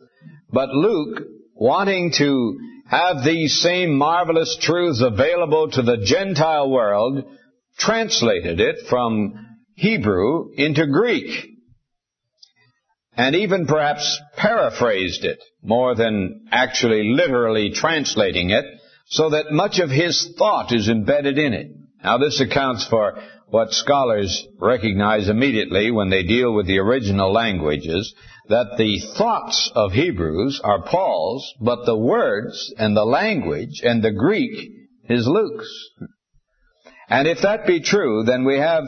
But 0.51 0.71
Luke, 0.71 1.25
wanting 1.55 2.13
to 2.17 2.59
have 2.91 3.25
these 3.25 3.61
same 3.61 3.97
marvelous 3.97 4.59
truths 4.61 5.01
available 5.01 5.71
to 5.71 5.83
the 5.83 5.99
Gentile 6.05 6.69
world, 6.69 7.25
translated 7.79 8.59
it 8.59 8.89
from 8.89 9.47
Hebrew 9.77 10.51
into 10.57 10.87
Greek. 10.89 11.31
And 13.17 13.37
even 13.37 13.67
perhaps 13.67 14.21
paraphrased 14.37 15.25
it 15.25 15.39
more 15.63 15.95
than 15.95 16.47
actually 16.51 17.15
literally 17.15 17.71
translating 17.71 18.51
it 18.51 18.65
so 19.07 19.31
that 19.31 19.53
much 19.53 19.79
of 19.79 19.91
his 19.91 20.35
thought 20.37 20.73
is 20.73 20.89
embedded 20.89 21.39
in 21.39 21.53
it. 21.53 21.69
Now 22.03 22.19
this 22.19 22.41
accounts 22.41 22.87
for 22.89 23.23
what 23.47 23.71
scholars 23.71 24.47
recognize 24.59 25.29
immediately 25.29 25.93
when 25.93 26.11
they 26.11 26.25
deal 26.25 26.53
with 26.53 26.67
the 26.67 26.79
original 26.79 27.33
languages, 27.33 28.15
that 28.51 28.77
the 28.77 29.01
thoughts 29.17 29.71
of 29.77 29.93
Hebrews 29.93 30.61
are 30.65 30.83
Paul's, 30.83 31.55
but 31.61 31.87
the 31.87 31.97
words 31.97 32.75
and 32.77 32.97
the 32.97 33.05
language 33.05 33.81
and 33.83 34.03
the 34.03 34.11
Greek 34.11 34.51
is 35.09 35.27
Luke's. 35.27 35.73
And 37.09 37.29
if 37.29 37.43
that 37.43 37.65
be 37.65 37.81
true, 37.81 38.25
then 38.27 38.45
we 38.45 38.59
have 38.59 38.85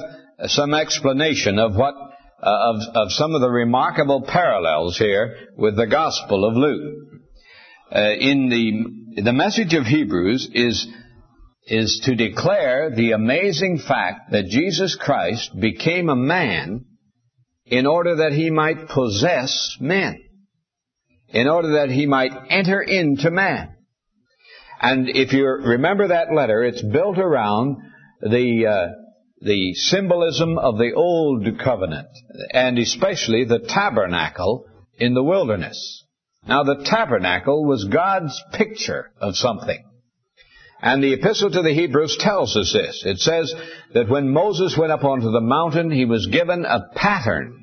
some 0.47 0.75
explanation 0.75 1.61
of 1.61 1.76
what 1.76 1.95
uh, 1.95 2.73
of, 2.75 2.76
of 2.97 3.12
some 3.12 3.37
of 3.37 3.40
the 3.40 3.50
remarkable 3.50 4.23
parallels 4.23 4.99
here 4.99 5.37
with 5.57 5.76
the 5.76 5.87
Gospel 5.87 6.45
of 6.45 6.57
Luke. 6.57 6.95
Uh, 7.95 8.14
in 8.19 8.49
the 8.49 9.23
the 9.23 9.33
message 9.33 9.75
of 9.75 9.87
Hebrews 9.87 10.50
is 10.52 10.88
is 11.69 12.02
to 12.07 12.16
declare 12.16 12.90
the 12.90 13.12
amazing 13.12 13.78
fact 13.78 14.33
that 14.33 14.47
Jesus 14.47 14.97
Christ 14.97 15.52
became 15.61 16.09
a 16.09 16.16
man 16.16 16.85
in 17.73 17.87
order 17.87 18.17
that 18.17 18.33
he 18.33 18.50
might 18.50 18.87
possess 18.88 19.79
men, 19.81 20.23
in 21.29 21.49
order 21.49 21.73
that 21.76 21.88
he 21.88 22.05
might 22.05 22.31
enter 22.50 22.83
into 22.83 23.31
man. 23.31 23.75
And 24.79 25.09
if 25.09 25.33
you 25.33 25.47
remember 25.47 26.09
that 26.09 26.35
letter, 26.35 26.62
it's 26.62 26.83
built 26.83 27.17
around 27.17 27.79
the 28.21 28.67
uh, 28.67 28.88
the 29.41 29.73
symbolism 29.73 30.59
of 30.59 30.76
the 30.76 30.93
old 30.93 31.47
covenant, 31.64 32.09
and 32.52 32.79
especially 32.79 33.45
the 33.45 33.61
tabernacle 33.67 34.67
in 34.99 35.14
the 35.14 35.25
wilderness. 35.25 36.05
Now, 36.47 36.64
the 36.64 36.85
tabernacle 36.85 37.64
was 37.64 37.85
God's 37.85 38.38
picture 38.52 39.12
of 39.19 39.35
something. 39.35 39.83
And 40.83 41.02
the 41.02 41.14
epistle 41.14 41.50
to 41.50 41.62
the 41.62 41.73
Hebrews 41.73 42.19
tells 42.19 42.57
us 42.57 42.73
this. 42.73 43.02
It 43.07 43.19
says 43.19 43.55
that 43.95 44.11
when 44.11 44.29
Moses 44.29 44.76
went 44.76 44.93
up 44.93 45.05
onto 45.05 45.31
the 45.31 45.41
mountain, 45.41 45.91
he 45.91 46.05
was 46.05 46.26
given 46.26 46.64
a 46.64 46.91
pattern 46.95 47.62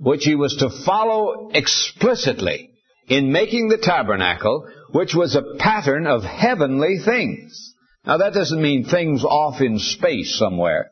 which 0.00 0.24
he 0.24 0.34
was 0.34 0.56
to 0.56 0.84
follow 0.84 1.50
explicitly 1.52 2.70
in 3.06 3.32
making 3.32 3.68
the 3.68 3.78
tabernacle, 3.78 4.66
which 4.92 5.14
was 5.14 5.36
a 5.36 5.58
pattern 5.58 6.06
of 6.06 6.22
heavenly 6.22 6.96
things. 7.04 7.74
Now 8.06 8.16
that 8.16 8.32
doesn't 8.32 8.62
mean 8.62 8.84
things 8.84 9.24
off 9.24 9.60
in 9.60 9.78
space 9.78 10.38
somewhere, 10.38 10.90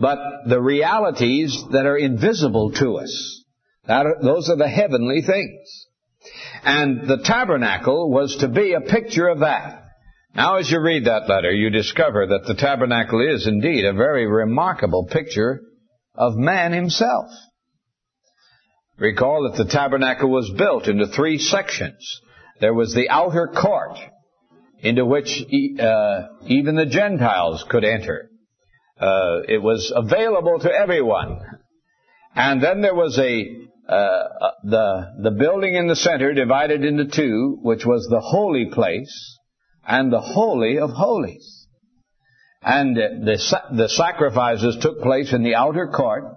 but 0.00 0.18
the 0.46 0.60
realities 0.60 1.64
that 1.70 1.86
are 1.86 1.96
invisible 1.96 2.72
to 2.72 2.98
us. 2.98 3.44
Are, 3.88 4.16
those 4.20 4.50
are 4.50 4.56
the 4.56 4.68
heavenly 4.68 5.22
things. 5.22 5.86
And 6.62 7.08
the 7.08 7.22
tabernacle 7.24 8.10
was 8.10 8.36
to 8.40 8.48
be 8.48 8.74
a 8.74 8.80
picture 8.80 9.28
of 9.28 9.40
that. 9.40 9.84
Now 10.34 10.56
as 10.56 10.70
you 10.70 10.80
read 10.80 11.06
that 11.06 11.28
letter, 11.28 11.52
you 11.52 11.70
discover 11.70 12.26
that 12.26 12.46
the 12.46 12.54
tabernacle 12.54 13.20
is 13.20 13.46
indeed 13.46 13.84
a 13.84 13.92
very 13.92 14.26
remarkable 14.26 15.06
picture 15.06 15.62
of 16.14 16.36
man 16.36 16.72
himself. 16.72 17.30
Recall 18.98 19.48
that 19.48 19.62
the 19.62 19.70
tabernacle 19.70 20.28
was 20.28 20.50
built 20.50 20.88
into 20.88 21.06
three 21.06 21.38
sections. 21.38 22.20
There 22.60 22.74
was 22.74 22.94
the 22.94 23.08
outer 23.08 23.46
court, 23.46 23.96
into 24.80 25.04
which 25.04 25.40
uh, 25.80 26.22
even 26.46 26.74
the 26.74 26.86
Gentiles 26.86 27.64
could 27.68 27.84
enter. 27.84 28.28
Uh, 29.00 29.42
it 29.48 29.62
was 29.62 29.92
available 29.94 30.58
to 30.58 30.72
everyone. 30.72 31.38
And 32.34 32.62
then 32.62 32.80
there 32.80 32.94
was 32.94 33.18
a 33.18 33.68
uh, 33.88 33.92
uh, 33.92 34.50
the 34.64 35.14
the 35.22 35.30
building 35.30 35.74
in 35.74 35.86
the 35.86 35.96
center 35.96 36.34
divided 36.34 36.84
into 36.84 37.06
two, 37.06 37.58
which 37.62 37.86
was 37.86 38.06
the 38.10 38.20
holy 38.20 38.66
place 38.72 39.38
and 39.86 40.12
the 40.12 40.20
holy 40.20 40.78
of 40.78 40.90
holies. 40.90 41.66
And 42.60 42.96
the 42.96 43.38
the 43.74 43.88
sacrifices 43.88 44.76
took 44.80 45.00
place 45.00 45.32
in 45.32 45.42
the 45.42 45.54
outer 45.54 45.88
court. 45.88 46.34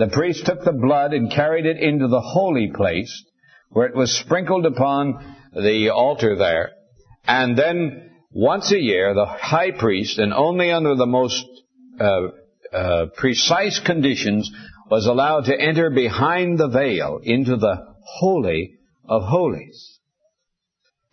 The 0.00 0.08
priest 0.08 0.46
took 0.46 0.64
the 0.64 0.72
blood 0.72 1.12
and 1.12 1.30
carried 1.30 1.66
it 1.66 1.76
into 1.76 2.08
the 2.08 2.22
holy 2.22 2.70
place, 2.74 3.22
where 3.68 3.86
it 3.86 3.94
was 3.94 4.10
sprinkled 4.18 4.64
upon 4.64 5.36
the 5.52 5.90
altar 5.90 6.36
there. 6.36 6.70
And 7.26 7.54
then 7.54 8.10
once 8.30 8.72
a 8.72 8.80
year, 8.80 9.12
the 9.12 9.26
high 9.26 9.72
priest, 9.72 10.18
and 10.18 10.32
only 10.32 10.70
under 10.70 10.94
the 10.94 11.04
most 11.04 11.44
uh, 12.00 12.28
uh, 12.72 13.06
precise 13.14 13.78
conditions, 13.78 14.50
was 14.90 15.04
allowed 15.04 15.44
to 15.44 15.60
enter 15.60 15.90
behind 15.90 16.58
the 16.58 16.68
veil 16.68 17.20
into 17.22 17.56
the 17.56 17.94
Holy 18.02 18.78
of 19.06 19.20
Holies. 19.24 19.98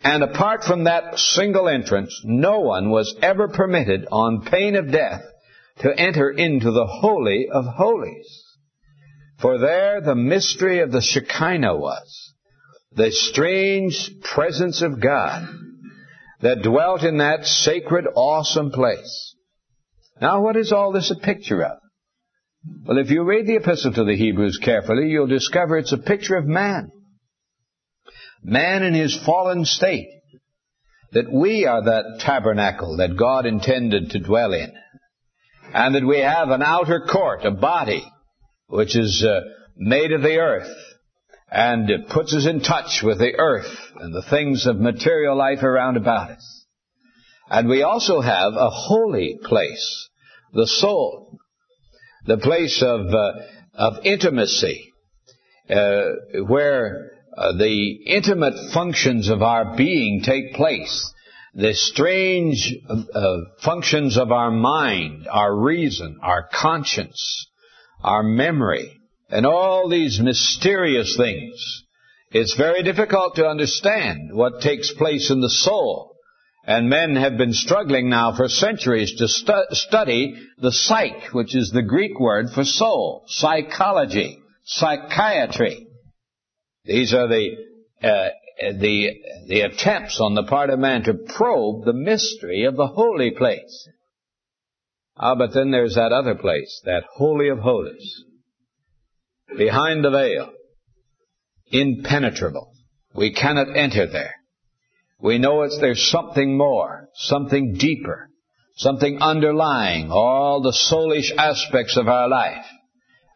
And 0.00 0.22
apart 0.22 0.64
from 0.64 0.84
that 0.84 1.18
single 1.18 1.68
entrance, 1.68 2.22
no 2.24 2.60
one 2.60 2.88
was 2.88 3.14
ever 3.20 3.48
permitted 3.48 4.06
on 4.10 4.46
pain 4.46 4.76
of 4.76 4.90
death 4.90 5.24
to 5.80 5.94
enter 5.94 6.30
into 6.30 6.70
the 6.70 6.86
Holy 6.86 7.48
of 7.52 7.66
Holies. 7.66 8.46
For 9.40 9.58
there 9.58 10.00
the 10.00 10.16
mystery 10.16 10.80
of 10.80 10.90
the 10.90 11.00
Shekinah 11.00 11.76
was, 11.76 12.34
the 12.92 13.12
strange 13.12 14.10
presence 14.22 14.82
of 14.82 15.00
God 15.00 15.46
that 16.40 16.62
dwelt 16.62 17.04
in 17.04 17.18
that 17.18 17.44
sacred, 17.44 18.06
awesome 18.14 18.70
place. 18.72 19.34
Now 20.20 20.42
what 20.42 20.56
is 20.56 20.72
all 20.72 20.92
this 20.92 21.10
a 21.10 21.16
picture 21.16 21.64
of? 21.64 21.78
Well, 22.84 22.98
if 22.98 23.10
you 23.10 23.22
read 23.22 23.46
the 23.46 23.56
epistle 23.56 23.92
to 23.92 24.04
the 24.04 24.16
Hebrews 24.16 24.58
carefully, 24.62 25.08
you'll 25.08 25.28
discover 25.28 25.78
it's 25.78 25.92
a 25.92 25.98
picture 25.98 26.36
of 26.36 26.44
man. 26.44 26.90
Man 28.42 28.82
in 28.82 28.94
his 28.94 29.16
fallen 29.24 29.64
state. 29.64 30.08
That 31.12 31.32
we 31.32 31.64
are 31.64 31.84
that 31.84 32.20
tabernacle 32.20 32.96
that 32.98 33.16
God 33.16 33.46
intended 33.46 34.10
to 34.10 34.18
dwell 34.18 34.52
in. 34.52 34.72
And 35.72 35.94
that 35.94 36.04
we 36.04 36.18
have 36.18 36.50
an 36.50 36.62
outer 36.62 37.06
court, 37.10 37.44
a 37.44 37.50
body, 37.50 38.04
which 38.68 38.96
is 38.96 39.24
uh, 39.24 39.40
made 39.76 40.12
of 40.12 40.22
the 40.22 40.36
earth. 40.36 40.72
And 41.50 41.88
it 41.88 42.08
puts 42.08 42.34
us 42.34 42.46
in 42.46 42.60
touch 42.60 43.02
with 43.02 43.18
the 43.18 43.34
earth 43.38 43.74
and 43.96 44.14
the 44.14 44.22
things 44.28 44.66
of 44.66 44.76
material 44.76 45.36
life 45.36 45.62
around 45.62 45.96
about 45.96 46.30
us. 46.30 46.66
And 47.50 47.68
we 47.68 47.82
also 47.82 48.20
have 48.20 48.52
a 48.52 48.68
holy 48.68 49.38
place, 49.42 50.08
the 50.52 50.66
soul, 50.66 51.38
the 52.26 52.36
place 52.36 52.82
of, 52.82 53.06
uh, 53.14 53.32
of 53.72 54.04
intimacy, 54.04 54.92
uh, 55.70 56.04
where 56.46 57.12
uh, 57.34 57.56
the 57.56 57.92
intimate 58.06 58.72
functions 58.74 59.30
of 59.30 59.42
our 59.42 59.74
being 59.76 60.22
take 60.22 60.52
place. 60.52 61.10
The 61.54 61.72
strange 61.72 62.74
uh, 62.88 63.36
functions 63.62 64.18
of 64.18 64.30
our 64.30 64.50
mind, 64.50 65.26
our 65.30 65.56
reason, 65.56 66.18
our 66.22 66.46
conscience, 66.52 67.46
our 68.02 68.22
memory, 68.22 69.00
and 69.30 69.46
all 69.46 69.88
these 69.88 70.20
mysterious 70.20 71.16
things. 71.16 71.84
It's 72.30 72.54
very 72.54 72.82
difficult 72.82 73.36
to 73.36 73.46
understand 73.46 74.30
what 74.32 74.60
takes 74.60 74.92
place 74.92 75.30
in 75.30 75.40
the 75.40 75.50
soul. 75.50 76.14
And 76.66 76.90
men 76.90 77.16
have 77.16 77.38
been 77.38 77.54
struggling 77.54 78.10
now 78.10 78.36
for 78.36 78.48
centuries 78.48 79.14
to 79.16 79.28
stu- 79.28 79.64
study 79.70 80.34
the 80.58 80.72
psyche, 80.72 81.28
which 81.32 81.56
is 81.56 81.70
the 81.70 81.82
Greek 81.82 82.20
word 82.20 82.50
for 82.54 82.64
soul, 82.64 83.24
psychology, 83.26 84.38
psychiatry. 84.64 85.86
These 86.84 87.14
are 87.14 87.26
the, 87.26 87.56
uh, 88.02 88.28
the, 88.60 89.10
the 89.46 89.60
attempts 89.62 90.20
on 90.20 90.34
the 90.34 90.42
part 90.42 90.68
of 90.68 90.78
man 90.78 91.04
to 91.04 91.14
probe 91.14 91.86
the 91.86 91.94
mystery 91.94 92.64
of 92.64 92.76
the 92.76 92.88
holy 92.88 93.30
place. 93.30 93.88
Ah, 95.18 95.34
but 95.34 95.52
then 95.52 95.70
there's 95.70 95.96
that 95.96 96.12
other 96.12 96.34
place, 96.34 96.80
that 96.84 97.04
holy 97.14 97.48
of 97.48 97.58
holies, 97.58 98.24
behind 99.56 100.04
the 100.04 100.10
veil, 100.10 100.50
impenetrable. 101.70 102.72
We 103.14 103.32
cannot 103.34 103.76
enter 103.76 104.06
there. 104.06 104.34
We 105.20 105.38
know 105.38 105.62
it's 105.62 105.78
there's 105.80 106.10
something 106.10 106.56
more, 106.56 107.08
something 107.14 107.74
deeper, 107.74 108.30
something 108.76 109.18
underlying 109.20 110.10
all 110.12 110.62
the 110.62 110.72
soulish 110.72 111.36
aspects 111.36 111.96
of 111.96 112.06
our 112.06 112.28
life. 112.28 112.64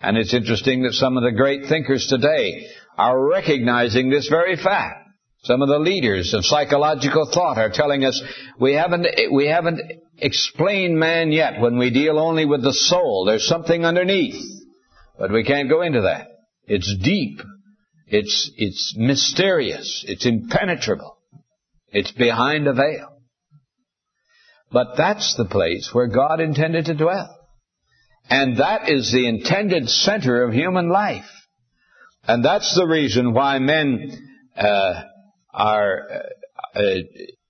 And 0.00 0.16
it's 0.16 0.34
interesting 0.34 0.82
that 0.82 0.92
some 0.92 1.16
of 1.16 1.24
the 1.24 1.32
great 1.32 1.66
thinkers 1.66 2.06
today 2.06 2.68
are 2.96 3.28
recognizing 3.28 4.08
this 4.08 4.28
very 4.28 4.56
fact. 4.56 5.01
Some 5.44 5.60
of 5.60 5.68
the 5.68 5.78
leaders 5.78 6.34
of 6.34 6.44
psychological 6.44 7.28
thought 7.32 7.58
are 7.58 7.70
telling 7.70 8.04
us 8.04 8.22
we 8.60 8.74
haven't, 8.74 9.06
we 9.32 9.46
haven't 9.46 9.80
explained 10.18 10.98
man 10.98 11.32
yet 11.32 11.60
when 11.60 11.78
we 11.78 11.90
deal 11.90 12.18
only 12.18 12.44
with 12.44 12.62
the 12.62 12.72
soul. 12.72 13.24
There's 13.24 13.46
something 13.46 13.84
underneath. 13.84 14.40
But 15.18 15.32
we 15.32 15.42
can't 15.42 15.68
go 15.68 15.82
into 15.82 16.02
that. 16.02 16.28
It's 16.66 16.94
deep. 17.02 17.40
It's, 18.06 18.52
it's 18.56 18.94
mysterious. 18.96 20.04
It's 20.06 20.26
impenetrable. 20.26 21.18
It's 21.88 22.12
behind 22.12 22.68
a 22.68 22.72
veil. 22.72 23.08
But 24.70 24.96
that's 24.96 25.34
the 25.36 25.44
place 25.44 25.90
where 25.92 26.06
God 26.06 26.40
intended 26.40 26.86
to 26.86 26.94
dwell. 26.94 27.36
And 28.30 28.58
that 28.58 28.88
is 28.88 29.10
the 29.12 29.26
intended 29.26 29.88
center 29.88 30.44
of 30.44 30.54
human 30.54 30.88
life. 30.88 31.28
And 32.28 32.44
that's 32.44 32.74
the 32.76 32.86
reason 32.86 33.34
why 33.34 33.58
men 33.58 34.28
uh, 34.56 35.02
are 35.52 36.00
uh, 36.74 36.78
uh, 36.78 36.94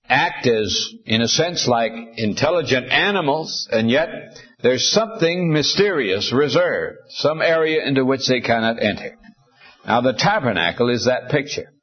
act 0.09 0.47
as, 0.47 0.93
in 1.05 1.21
a 1.21 1.27
sense, 1.27 1.67
like 1.67 1.91
intelligent 2.17 2.91
animals, 2.91 3.67
and 3.71 3.89
yet 3.89 4.09
there's 4.61 4.91
something 4.91 5.51
mysterious 5.51 6.31
reserved, 6.33 6.97
some 7.09 7.41
area 7.41 7.85
into 7.85 8.05
which 8.05 8.27
they 8.27 8.41
cannot 8.41 8.81
enter. 8.81 9.17
Now, 9.85 10.01
the 10.01 10.13
tabernacle 10.13 10.89
is 10.89 11.05
that 11.05 11.29
picture. 11.29 11.73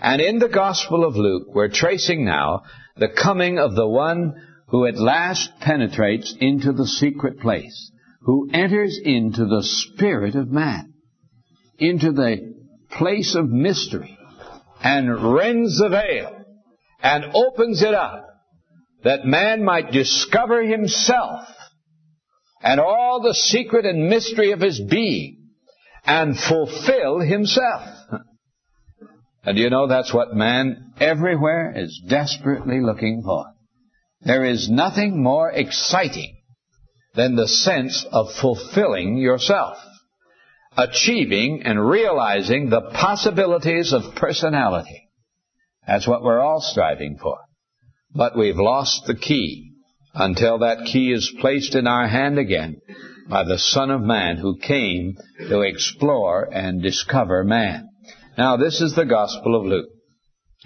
And 0.00 0.20
in 0.20 0.38
the 0.38 0.48
Gospel 0.48 1.04
of 1.04 1.16
Luke, 1.16 1.48
we're 1.54 1.68
tracing 1.68 2.24
now 2.24 2.62
the 2.96 3.08
coming 3.08 3.58
of 3.58 3.74
the 3.74 3.86
one 3.86 4.34
who 4.68 4.86
at 4.86 4.96
last 4.96 5.50
penetrates 5.60 6.34
into 6.40 6.72
the 6.72 6.86
secret 6.86 7.40
place, 7.40 7.92
who 8.22 8.48
enters 8.52 8.98
into 9.02 9.44
the 9.44 9.62
spirit 9.62 10.34
of 10.34 10.48
man, 10.48 10.94
into 11.78 12.10
the 12.12 12.54
place 12.90 13.34
of 13.34 13.48
mystery, 13.48 14.11
and 14.82 15.34
rends 15.34 15.78
the 15.78 15.88
veil, 15.88 16.44
and 17.02 17.24
opens 17.34 17.82
it 17.82 17.94
up, 17.94 18.26
that 19.04 19.24
man 19.24 19.64
might 19.64 19.92
discover 19.92 20.62
himself, 20.62 21.46
and 22.62 22.80
all 22.80 23.22
the 23.22 23.34
secret 23.34 23.86
and 23.86 24.08
mystery 24.08 24.52
of 24.52 24.60
his 24.60 24.80
being, 24.80 25.48
and 26.04 26.38
fulfill 26.38 27.20
himself. 27.20 27.82
And 29.44 29.58
you 29.58 29.70
know 29.70 29.88
that's 29.88 30.14
what 30.14 30.34
man 30.36 30.92
everywhere 31.00 31.74
is 31.76 32.00
desperately 32.08 32.80
looking 32.80 33.22
for. 33.24 33.46
There 34.20 34.44
is 34.44 34.70
nothing 34.70 35.20
more 35.20 35.50
exciting 35.50 36.36
than 37.14 37.34
the 37.34 37.48
sense 37.48 38.06
of 38.12 38.32
fulfilling 38.40 39.16
yourself, 39.16 39.78
achieving 40.76 41.62
and 41.64 41.88
realizing 41.88 42.70
the 42.70 42.90
possibilities 42.94 43.92
of 43.92 44.14
personality. 44.16 45.08
That's 45.86 46.06
what 46.06 46.22
we're 46.22 46.40
all 46.40 46.60
striving 46.60 47.18
for. 47.20 47.38
But 48.14 48.36
we've 48.36 48.56
lost 48.56 49.02
the 49.06 49.16
key 49.16 49.72
until 50.14 50.58
that 50.58 50.86
key 50.86 51.12
is 51.12 51.34
placed 51.40 51.74
in 51.74 51.86
our 51.86 52.06
hand 52.06 52.38
again 52.38 52.80
by 53.28 53.44
the 53.44 53.58
Son 53.58 53.90
of 53.90 54.00
Man 54.02 54.36
who 54.36 54.58
came 54.58 55.16
to 55.38 55.60
explore 55.60 56.48
and 56.52 56.82
discover 56.82 57.44
man. 57.44 57.88
Now, 58.36 58.56
this 58.56 58.80
is 58.80 58.94
the 58.94 59.06
Gospel 59.06 59.56
of 59.58 59.66
Luke. 59.66 59.88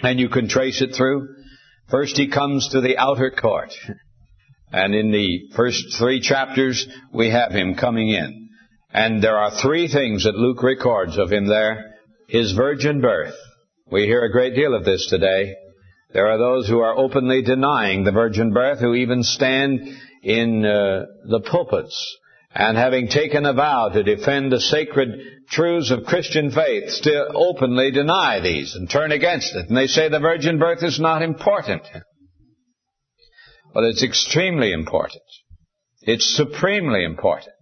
And 0.03 0.21
you 0.21 0.29
can 0.29 0.49
trace 0.49 0.83
it 0.83 0.95
through. 0.95 1.29
First, 1.91 2.17
he 2.17 2.29
comes 2.29 2.69
to 2.69 2.81
the 2.81 2.99
outer 2.99 3.31
court. 3.31 3.73
And 4.73 4.95
in 4.95 5.13
the 5.13 5.49
first 5.55 5.97
three 5.99 6.21
chapters, 6.21 6.87
we 7.13 7.31
have 7.31 7.53
him 7.53 7.77
coming 7.77 8.09
in. 8.09 8.46
And 8.91 9.23
there 9.23 9.37
are 9.37 9.51
three 9.51 9.89
things 9.89 10.25
that 10.25 10.37
Luke 10.37 10.63
records 10.63 11.19
of 11.19 11.31
him 11.31 11.47
there. 11.47 11.95
His 12.29 12.53
virgin 12.53 13.01
birth. 13.01 13.35
We 13.91 14.03
hear 14.03 14.25
a 14.25 14.33
great 14.33 14.55
deal 14.55 14.75
of 14.75 14.85
this 14.85 15.07
today. 15.09 15.55
There 16.13 16.29
are 16.29 16.39
those 16.39 16.69
who 16.69 16.81
are 16.81 16.97
openly 16.97 17.43
denying 17.43 18.05
the 18.05 18.13
virgin 18.13 18.53
birth, 18.53 18.81
who 18.81 18.95
even 18.95 19.23
stand 19.23 19.81
in 20.23 20.65
uh, 20.65 21.05
the 21.29 21.41
pulpits 21.41 22.17
and 22.59 22.79
having 22.79 23.09
taken 23.09 23.45
a 23.45 23.53
vow 23.53 23.91
to 23.91 24.03
defend 24.03 24.51
the 24.51 24.61
sacred 24.61 25.11
truths 25.51 25.91
of 25.91 26.05
Christian 26.05 26.51
faith, 26.51 26.91
still 26.91 27.27
openly 27.35 27.91
deny 27.91 28.41
these 28.41 28.75
and 28.75 28.89
turn 28.89 29.13
against 29.13 29.55
it. 29.55 29.69
And 29.69 29.77
they 29.77 29.87
say 29.87 30.09
the 30.09 30.21
virgin 30.21 30.59
birth 30.59 30.83
is 30.83 30.99
not 30.99 31.21
important. 31.21 31.83
But 33.75 33.85
it's 33.85 34.03
extremely 34.03 34.73
important. 34.73 35.23
It's 36.01 36.35
supremely 36.35 37.05
important. 37.05 37.53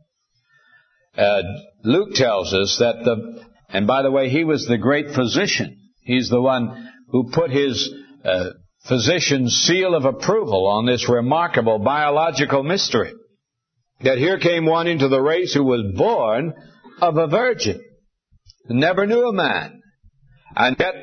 Uh, 1.16 1.42
Luke 1.84 2.14
tells 2.14 2.52
us 2.52 2.78
that 2.80 3.04
the, 3.04 3.44
and 3.68 3.86
by 3.86 4.02
the 4.02 4.10
way, 4.10 4.28
he 4.28 4.44
was 4.44 4.66
the 4.66 4.78
great 4.78 5.10
physician. 5.10 5.76
He's 6.02 6.28
the 6.28 6.42
one 6.42 6.90
who 7.08 7.30
put 7.30 7.50
his 7.50 7.92
uh, 8.24 8.50
physician's 8.86 9.54
seal 9.54 9.94
of 9.94 10.04
approval 10.04 10.66
on 10.66 10.86
this 10.86 11.08
remarkable 11.08 11.78
biological 11.78 12.62
mystery 12.62 13.12
that 14.02 14.18
here 14.18 14.38
came 14.38 14.66
one 14.66 14.86
into 14.86 15.08
the 15.08 15.20
race 15.20 15.54
who 15.54 15.64
was 15.64 15.94
born 15.96 16.52
of 17.00 17.16
a 17.16 17.26
virgin, 17.26 17.80
never 18.68 19.06
knew 19.06 19.28
a 19.28 19.32
man, 19.32 19.80
and 20.56 20.76
yet 20.78 20.94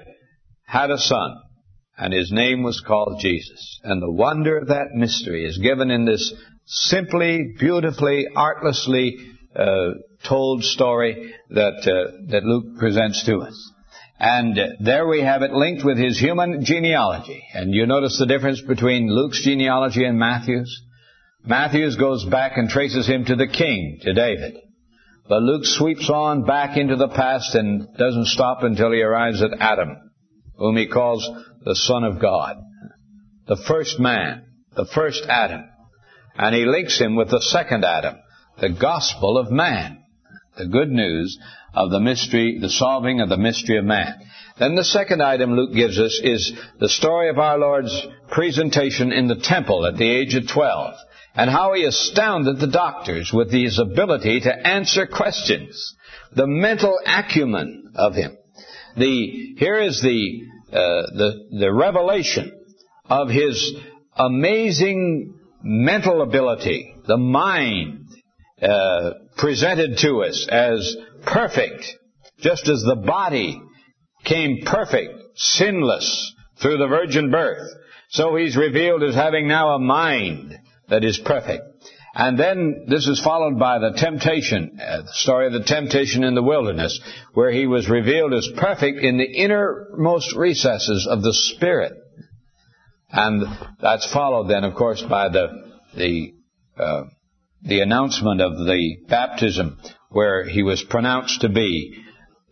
had 0.66 0.92
a 0.92 0.98
son, 0.98 1.36
and 1.98 2.14
his 2.14 2.32
name 2.32 2.64
was 2.64 2.84
called 2.86 3.20
Jesus. 3.20 3.80
And 3.84 4.02
the 4.02 4.12
wonder 4.12 4.58
of 4.58 4.68
that 4.68 4.92
mystery 4.94 5.46
is 5.46 5.58
given 5.58 5.90
in 5.90 6.06
this 6.06 6.34
simply, 6.66 7.54
beautifully, 7.60 8.28
artlessly 8.36 9.18
told 10.28 10.64
story 10.64 11.34
that 11.50 11.88
uh, 11.88 12.12
that 12.30 12.44
Luke 12.44 12.78
presents 12.80 13.24
to 13.26 13.40
us. 13.40 13.72
And 14.24 14.60
there 14.80 15.08
we 15.08 15.22
have 15.22 15.42
it 15.42 15.52
linked 15.52 15.84
with 15.84 15.98
his 15.98 16.20
human 16.20 16.64
genealogy. 16.64 17.44
And 17.56 17.74
you 17.74 17.88
notice 17.88 18.20
the 18.20 18.28
difference 18.28 18.62
between 18.62 19.10
Luke's 19.10 19.44
genealogy 19.44 20.06
and 20.06 20.20
Matthew's? 20.20 20.72
Matthew's 21.44 21.96
goes 21.96 22.24
back 22.26 22.56
and 22.56 22.70
traces 22.70 23.08
him 23.08 23.26
to 23.26 23.36
the 23.36 23.48
king, 23.48 23.98
to 24.04 24.14
David. 24.14 24.58
But 25.28 25.42
Luke 25.42 25.66
sweeps 25.66 26.08
on 26.10 26.46
back 26.46 26.78
into 26.78 26.98
the 26.98 27.08
past 27.08 27.56
and 27.56 27.88
doesn't 27.98 28.28
stop 28.28 28.62
until 28.62 28.92
he 28.92 29.02
arrives 29.02 29.42
at 29.42 29.60
Adam, 29.60 29.98
whom 30.56 30.78
he 30.78 30.88
calls 30.88 31.28
the 31.64 31.76
Son 31.76 32.04
of 32.04 32.22
God. 32.22 32.58
The 33.48 33.58
first 33.68 34.00
man, 34.00 34.44
the 34.76 34.86
first 34.86 35.26
Adam. 35.28 35.64
And 36.36 36.54
he 36.54 36.66
links 36.66 37.00
him 37.00 37.16
with 37.16 37.32
the 37.32 37.42
second 37.42 37.86
Adam, 37.86 38.18
the 38.62 38.70
gospel 38.70 39.38
of 39.38 39.52
man, 39.52 40.04
the 40.56 40.68
good 40.68 40.92
news 40.92 41.38
of 41.74 41.90
the 41.90 42.00
mystery, 42.00 42.60
the 42.62 42.70
solving 42.70 43.20
of 43.20 43.28
the 43.28 43.38
mystery 43.38 43.78
of 43.78 43.86
man. 43.86 44.22
Then 44.60 44.76
the 44.76 44.84
second 44.84 45.22
item 45.22 45.54
Luke 45.54 45.74
gives 45.74 46.00
us 46.00 46.22
is 46.24 46.54
the 46.80 46.88
story 46.88 47.30
of 47.30 47.40
our 47.40 47.58
Lord's 47.58 48.08
presentation 48.30 49.12
in 49.12 49.28
the 49.28 49.42
temple 49.42 49.86
at 49.88 49.98
the 49.98 50.10
age 50.10 50.36
of 50.36 50.48
12 50.48 50.94
and 51.34 51.50
how 51.50 51.74
he 51.74 51.86
astounded 51.86 52.60
the 52.60 52.68
doctors 52.68 53.32
with 53.34 53.52
his 53.52 53.80
ability 53.80 54.42
to 54.42 54.68
answer 54.68 55.08
questions, 55.08 55.96
the 56.36 56.46
mental 56.46 57.00
acumen 57.06 57.94
of 57.96 58.14
him. 58.14 58.38
The, 58.96 59.56
here 59.58 59.80
is 59.80 60.02
the, 60.02 60.42
uh, 60.72 60.76
the, 61.18 61.48
the 61.60 61.74
revelation 61.74 62.52
of 63.10 63.30
his 63.30 63.74
amazing 64.16 65.40
mental 65.64 66.22
ability, 66.22 66.96
the 67.08 67.18
mind 67.18 68.01
uh, 68.62 69.12
presented 69.38 69.98
to 70.00 70.24
us 70.24 70.48
as 70.50 70.96
perfect, 71.26 71.86
just 72.40 72.68
as 72.68 72.84
the 72.84 72.96
body 72.96 73.62
came 74.24 74.64
perfect, 74.66 75.14
sinless 75.36 76.34
through 76.62 76.78
the 76.78 76.88
virgin 76.88 77.32
birth. 77.32 77.68
So 78.10 78.36
he's 78.36 78.58
revealed 78.58 79.04
as 79.04 79.16
having 79.16 79.48
now 79.48 79.70
a 79.70 79.80
mind 79.80 80.58
that 80.90 81.04
is 81.04 81.18
perfect. 81.18 81.64
And 82.14 82.38
then 82.38 82.86
this 82.90 83.08
is 83.08 83.22
followed 83.24 83.58
by 83.58 83.80
the 83.80 83.94
temptation, 83.96 84.78
uh, 84.82 85.04
the 85.04 85.14
story 85.14 85.48
of 85.48 85.54
the 85.54 85.64
temptation 85.64 86.26
in 86.26 86.36
the 86.36 86.44
wilderness, 86.44 87.00
where 87.34 87.52
he 87.52 87.68
was 87.68 87.90
revealed 87.90 88.34
as 88.34 88.50
perfect 88.58 89.00
in 89.00 89.18
the 89.18 89.24
innermost 89.24 90.36
recesses 90.36 91.08
of 91.10 91.24
the 91.24 91.34
spirit. 91.34 91.94
And 93.10 93.44
that's 93.82 94.12
followed 94.12 94.50
then, 94.50 94.66
of 94.66 94.76
course, 94.76 95.02
by 95.02 95.30
the 95.30 95.48
the 95.96 96.34
uh, 96.78 97.04
the 97.64 97.82
announcement 97.82 98.42
of 98.42 98.58
the 98.58 98.98
baptism, 99.08 99.78
where 100.10 100.48
he 100.48 100.64
was 100.64 100.84
pronounced 100.84 101.42
to 101.42 101.50
be, 101.50 101.94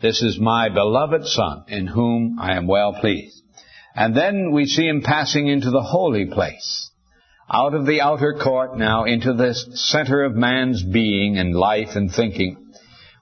"This 0.01 0.21
is 0.21 0.39
my 0.39 0.69
beloved 0.69 1.27
Son, 1.27 1.63
in 1.67 1.87
whom 1.87 2.37
I 2.39 2.55
am 2.55 2.67
well 2.67 2.93
pleased." 2.93 3.43
And 3.95 4.15
then 4.15 4.51
we 4.51 4.65
see 4.65 4.87
him 4.87 5.01
passing 5.01 5.47
into 5.47 5.71
the 5.71 5.81
holy 5.81 6.25
place 6.25 6.89
out 7.51 7.73
of 7.73 7.85
the 7.85 8.01
outer 8.01 8.33
court 8.33 8.77
now 8.77 9.05
into 9.05 9.33
the 9.33 9.53
center 9.53 10.23
of 10.23 10.35
man's 10.35 10.83
being 10.83 11.37
and 11.37 11.55
life 11.55 11.95
and 11.95 12.11
thinking. 12.11 12.57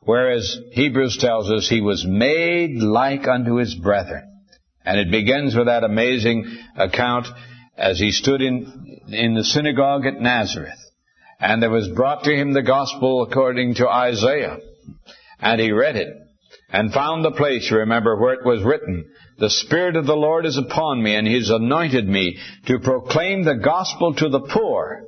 Whereas 0.02 0.60
Hebrews 0.72 1.18
tells 1.18 1.50
us 1.50 1.68
he 1.68 1.82
was 1.82 2.06
made 2.06 2.82
like 2.82 3.28
unto 3.28 3.56
his 3.56 3.76
brethren. 3.76 4.24
And 4.86 5.00
it 5.00 5.12
begins 5.12 5.56
with 5.56 5.68
that 5.68 5.84
amazing 5.84 6.46
account 6.78 7.28
as 7.78 8.00
he 8.00 8.12
stood 8.12 8.42
in, 8.42 9.02
in 9.10 9.34
the 9.34 9.44
synagogue 9.44 10.06
at 10.06 10.20
Nazareth. 10.20 10.80
And 11.40 11.62
there 11.62 11.70
was 11.70 11.90
brought 11.90 12.24
to 12.24 12.36
him 12.36 12.54
the 12.54 12.64
gospel 12.64 13.24
according 13.24 13.76
to 13.76 13.88
Isaiah. 13.88 14.58
And 15.40 15.62
he 15.62 15.72
read 15.72 15.96
it 15.96 16.14
and 16.70 16.92
found 16.92 17.24
the 17.24 17.32
place, 17.32 17.72
remember, 17.72 18.18
where 18.18 18.34
it 18.34 18.46
was 18.46 18.64
written, 18.64 19.06
the 19.40 19.50
Spirit 19.50 19.96
of 19.96 20.06
the 20.06 20.16
Lord 20.16 20.46
is 20.46 20.58
upon 20.58 21.02
me, 21.02 21.16
and 21.16 21.28
He's 21.28 21.50
anointed 21.50 22.08
me 22.08 22.38
to 22.66 22.80
proclaim 22.80 23.44
the 23.44 23.56
gospel 23.56 24.16
to 24.16 24.30
the 24.30 24.42
poor, 24.42 25.04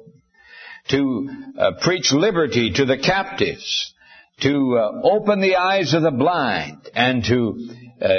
to 0.89 1.29
uh, 1.57 1.71
preach 1.81 2.11
liberty 2.11 2.71
to 2.73 2.85
the 2.85 2.97
captives, 2.97 3.93
to 4.41 4.77
uh, 4.77 5.01
open 5.03 5.41
the 5.41 5.55
eyes 5.55 5.93
of 5.93 6.03
the 6.03 6.11
blind, 6.11 6.87
and 6.93 7.25
to 7.25 7.69
uh, 8.01 8.15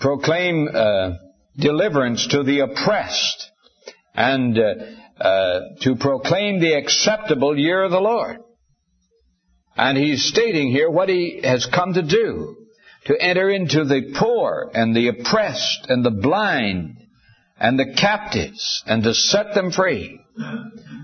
proclaim 0.00 0.68
uh, 0.72 1.10
deliverance 1.56 2.28
to 2.28 2.42
the 2.44 2.60
oppressed, 2.60 3.50
and 4.18 4.58
uh, 4.58 5.22
uh, 5.22 5.60
to 5.80 5.94
proclaim 5.94 6.58
the 6.58 6.72
acceptable 6.72 7.56
year 7.56 7.84
of 7.84 7.92
the 7.92 8.00
Lord. 8.00 8.38
And 9.76 9.96
he's 9.96 10.24
stating 10.24 10.72
here 10.72 10.90
what 10.90 11.08
he 11.08 11.40
has 11.44 11.66
come 11.72 11.94
to 11.94 12.02
do 12.02 12.56
to 13.04 13.16
enter 13.16 13.48
into 13.48 13.84
the 13.84 14.12
poor 14.18 14.72
and 14.74 14.94
the 14.94 15.06
oppressed 15.06 15.86
and 15.88 16.04
the 16.04 16.10
blind 16.10 16.96
and 17.60 17.78
the 17.78 17.94
captives 17.96 18.82
and 18.86 19.04
to 19.04 19.14
set 19.14 19.54
them 19.54 19.70
free. 19.70 20.20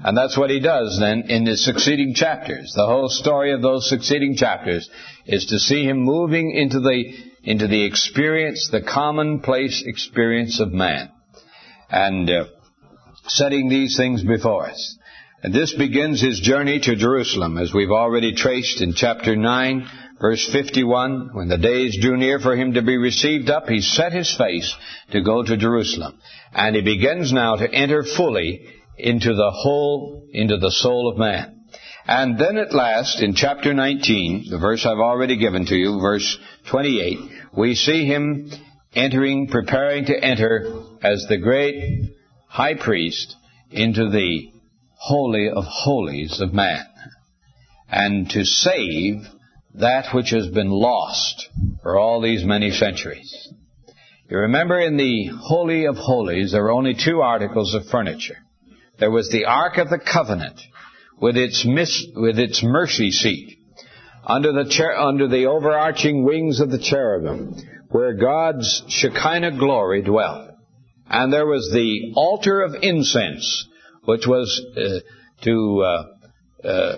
And 0.02 0.18
that's 0.18 0.36
what 0.36 0.50
he 0.50 0.58
does 0.58 0.98
then 0.98 1.30
in 1.30 1.44
the 1.44 1.56
succeeding 1.56 2.14
chapters. 2.16 2.72
The 2.74 2.86
whole 2.86 3.08
story 3.08 3.52
of 3.52 3.62
those 3.62 3.88
succeeding 3.88 4.34
chapters 4.36 4.90
is 5.24 5.46
to 5.46 5.60
see 5.60 5.84
him 5.84 5.98
moving 5.98 6.50
into 6.50 6.80
the, 6.80 7.14
into 7.44 7.68
the 7.68 7.84
experience, 7.84 8.68
the 8.72 8.82
commonplace 8.82 9.84
experience 9.86 10.58
of 10.58 10.72
man. 10.72 11.10
And 11.88 12.28
uh, 12.28 12.46
setting 13.26 13.68
these 13.68 13.96
things 13.96 14.22
before 14.22 14.66
us. 14.66 14.98
And 15.42 15.52
this 15.52 15.74
begins 15.74 16.20
his 16.20 16.40
journey 16.40 16.80
to 16.80 16.96
Jerusalem, 16.96 17.58
as 17.58 17.74
we've 17.74 17.90
already 17.90 18.34
traced 18.34 18.80
in 18.80 18.94
chapter 18.94 19.36
9, 19.36 19.88
Verse 20.20 20.48
51, 20.52 21.30
when 21.32 21.48
the 21.48 21.58
days 21.58 21.98
drew 22.00 22.16
near 22.16 22.38
for 22.38 22.56
him 22.56 22.74
to 22.74 22.82
be 22.82 22.96
received 22.96 23.50
up, 23.50 23.68
he 23.68 23.80
set 23.80 24.12
his 24.12 24.34
face 24.34 24.74
to 25.10 25.20
go 25.20 25.42
to 25.42 25.56
Jerusalem. 25.56 26.18
And 26.52 26.76
he 26.76 26.82
begins 26.82 27.32
now 27.32 27.56
to 27.56 27.70
enter 27.70 28.04
fully 28.04 28.64
into 28.96 29.34
the 29.34 29.50
whole, 29.50 30.26
into 30.32 30.56
the 30.56 30.70
soul 30.70 31.10
of 31.10 31.18
man. 31.18 31.64
And 32.06 32.38
then 32.38 32.58
at 32.58 32.72
last, 32.72 33.20
in 33.20 33.34
chapter 33.34 33.74
19, 33.74 34.46
the 34.50 34.58
verse 34.58 34.86
I've 34.86 34.98
already 34.98 35.36
given 35.36 35.66
to 35.66 35.74
you, 35.74 36.00
verse 36.00 36.38
28, 36.70 37.18
we 37.56 37.74
see 37.74 38.06
him 38.06 38.50
entering, 38.94 39.48
preparing 39.48 40.04
to 40.06 40.24
enter 40.24 40.80
as 41.02 41.26
the 41.28 41.38
great 41.38 42.14
high 42.54 42.74
priest 42.74 43.34
into 43.72 44.08
the 44.10 44.48
holy 44.94 45.48
of 45.50 45.64
holies 45.64 46.40
of 46.40 46.52
man. 46.52 46.86
And 47.88 48.30
to 48.30 48.44
save 48.44 49.26
that 49.74 50.14
which 50.14 50.30
has 50.30 50.46
been 50.46 50.70
lost 50.70 51.48
for 51.82 51.98
all 51.98 52.20
these 52.20 52.44
many 52.44 52.70
centuries. 52.70 53.48
You 54.30 54.38
remember 54.38 54.78
in 54.78 54.96
the 54.96 55.30
Holy 55.36 55.86
of 55.86 55.96
Holies, 55.96 56.52
there 56.52 56.62
were 56.62 56.70
only 56.70 56.94
two 56.94 57.22
articles 57.22 57.74
of 57.74 57.86
furniture. 57.86 58.38
There 59.00 59.10
was 59.10 59.30
the 59.30 59.46
Ark 59.46 59.78
of 59.78 59.90
the 59.90 59.98
Covenant 59.98 60.60
with 61.20 61.36
its, 61.36 61.64
mis- 61.66 62.06
with 62.14 62.38
its 62.38 62.62
mercy 62.62 63.10
seat 63.10 63.58
under 64.24 64.52
the, 64.52 64.70
cher- 64.70 64.96
under 64.96 65.26
the 65.26 65.46
overarching 65.46 66.24
wings 66.24 66.60
of 66.60 66.70
the 66.70 66.78
cherubim 66.78 67.56
where 67.88 68.14
God's 68.14 68.84
Shekinah 68.86 69.58
glory 69.58 70.02
dwelt. 70.02 70.43
And 71.08 71.32
there 71.32 71.46
was 71.46 71.70
the 71.72 72.12
altar 72.16 72.62
of 72.62 72.74
incense, 72.80 73.68
which 74.04 74.26
was 74.26 74.60
uh, 74.76 75.00
to 75.42 75.82
uh, 75.82 76.66
uh, 76.66 76.96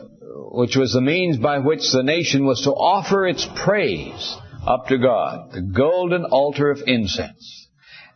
which 0.52 0.76
was 0.76 0.92
the 0.92 1.00
means 1.00 1.38
by 1.38 1.58
which 1.58 1.90
the 1.92 2.02
nation 2.02 2.46
was 2.46 2.62
to 2.62 2.70
offer 2.70 3.26
its 3.26 3.46
praise 3.64 4.36
up 4.66 4.86
to 4.88 4.98
God, 4.98 5.52
the 5.52 5.62
golden 5.62 6.24
altar 6.24 6.70
of 6.70 6.82
incense. 6.86 7.68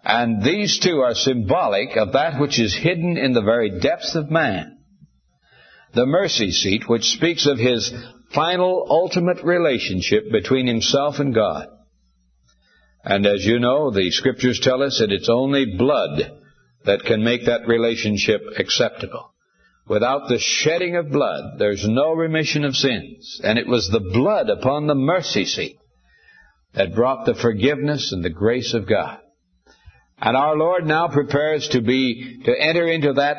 And 0.05 0.43
these 0.43 0.79
two 0.79 1.01
are 1.01 1.15
symbolic 1.15 1.97
of 1.97 2.13
that 2.13 2.41
which 2.41 2.59
is 2.59 2.75
hidden 2.75 3.17
in 3.17 3.33
the 3.33 3.43
very 3.43 3.81
depths 3.81 4.15
of 4.15 4.31
man. 4.31 4.79
The 5.93 6.07
mercy 6.07 6.53
seat, 6.53 6.89
which 6.89 7.05
speaks 7.05 7.47
of 7.47 7.59
his 7.59 7.93
final, 8.33 8.87
ultimate 8.89 9.43
relationship 9.43 10.31
between 10.31 10.67
himself 10.67 11.19
and 11.19 11.35
God. 11.35 11.67
And 13.05 13.27
as 13.27 13.45
you 13.45 13.59
know, 13.59 13.91
the 13.91 14.11
scriptures 14.11 14.61
tell 14.61 14.83
us 14.83 14.99
that 15.01 15.13
it's 15.13 15.29
only 15.31 15.77
blood 15.77 16.39
that 16.85 17.03
can 17.05 17.25
make 17.25 17.47
that 17.47 17.67
relationship 17.67 18.43
acceptable. 18.59 19.33
Without 19.89 20.29
the 20.29 20.39
shedding 20.39 20.97
of 20.97 21.11
blood, 21.11 21.59
there's 21.59 21.87
no 21.87 22.13
remission 22.13 22.65
of 22.65 22.77
sins. 22.77 23.41
And 23.43 23.59
it 23.59 23.67
was 23.67 23.89
the 23.89 24.01
blood 24.01 24.49
upon 24.49 24.87
the 24.87 24.95
mercy 24.95 25.45
seat 25.45 25.79
that 26.75 26.95
brought 26.95 27.27
the 27.27 27.35
forgiveness 27.35 28.13
and 28.13 28.25
the 28.25 28.31
grace 28.31 28.75
of 28.75 28.89
God. 28.89 29.19
And 30.19 30.37
our 30.37 30.57
Lord 30.57 30.87
now 30.87 31.09
prepares 31.09 31.69
to 31.69 31.81
be, 31.81 32.43
to 32.45 32.53
enter 32.53 32.87
into 32.87 33.15
that 33.15 33.37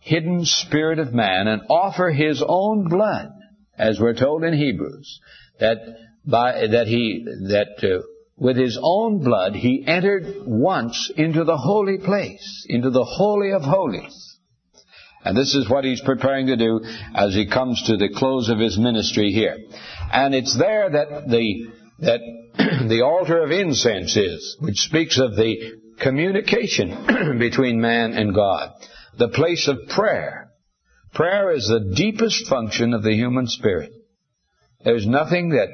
hidden 0.00 0.44
spirit 0.44 0.98
of 0.98 1.12
man 1.12 1.48
and 1.48 1.62
offer 1.68 2.10
His 2.10 2.42
own 2.46 2.88
blood, 2.88 3.30
as 3.76 3.98
we're 4.00 4.14
told 4.14 4.44
in 4.44 4.54
Hebrews, 4.54 5.20
that 5.58 5.78
by, 6.24 6.66
that 6.68 6.86
He, 6.86 7.26
that 7.48 7.82
uh, 7.82 8.06
with 8.36 8.56
His 8.56 8.78
own 8.80 9.22
blood 9.22 9.54
He 9.54 9.84
entered 9.86 10.42
once 10.46 11.10
into 11.16 11.44
the 11.44 11.56
holy 11.56 11.98
place, 11.98 12.66
into 12.68 12.90
the 12.90 13.04
holy 13.04 13.52
of 13.52 13.62
holies 13.62 14.34
and 15.24 15.36
this 15.36 15.54
is 15.54 15.68
what 15.68 15.84
he's 15.84 16.02
preparing 16.02 16.48
to 16.48 16.56
do 16.56 16.80
as 17.14 17.34
he 17.34 17.48
comes 17.48 17.82
to 17.86 17.96
the 17.96 18.10
close 18.14 18.50
of 18.50 18.58
his 18.58 18.78
ministry 18.78 19.32
here. 19.32 19.56
And 20.12 20.34
it's 20.34 20.56
there 20.56 20.90
that 20.90 21.28
the 21.28 21.66
that 22.00 22.20
the 22.88 23.02
altar 23.02 23.42
of 23.42 23.50
incense 23.50 24.16
is, 24.16 24.56
which 24.60 24.76
speaks 24.76 25.18
of 25.18 25.34
the 25.34 25.78
communication 25.98 27.38
between 27.38 27.80
man 27.80 28.12
and 28.12 28.34
God. 28.34 28.72
The 29.16 29.28
place 29.28 29.66
of 29.68 29.88
prayer. 29.88 30.50
Prayer 31.14 31.52
is 31.52 31.68
the 31.68 31.94
deepest 31.94 32.48
function 32.48 32.92
of 32.92 33.02
the 33.02 33.14
human 33.14 33.46
spirit. 33.46 33.92
There's 34.84 35.06
nothing 35.06 35.50
that 35.50 35.68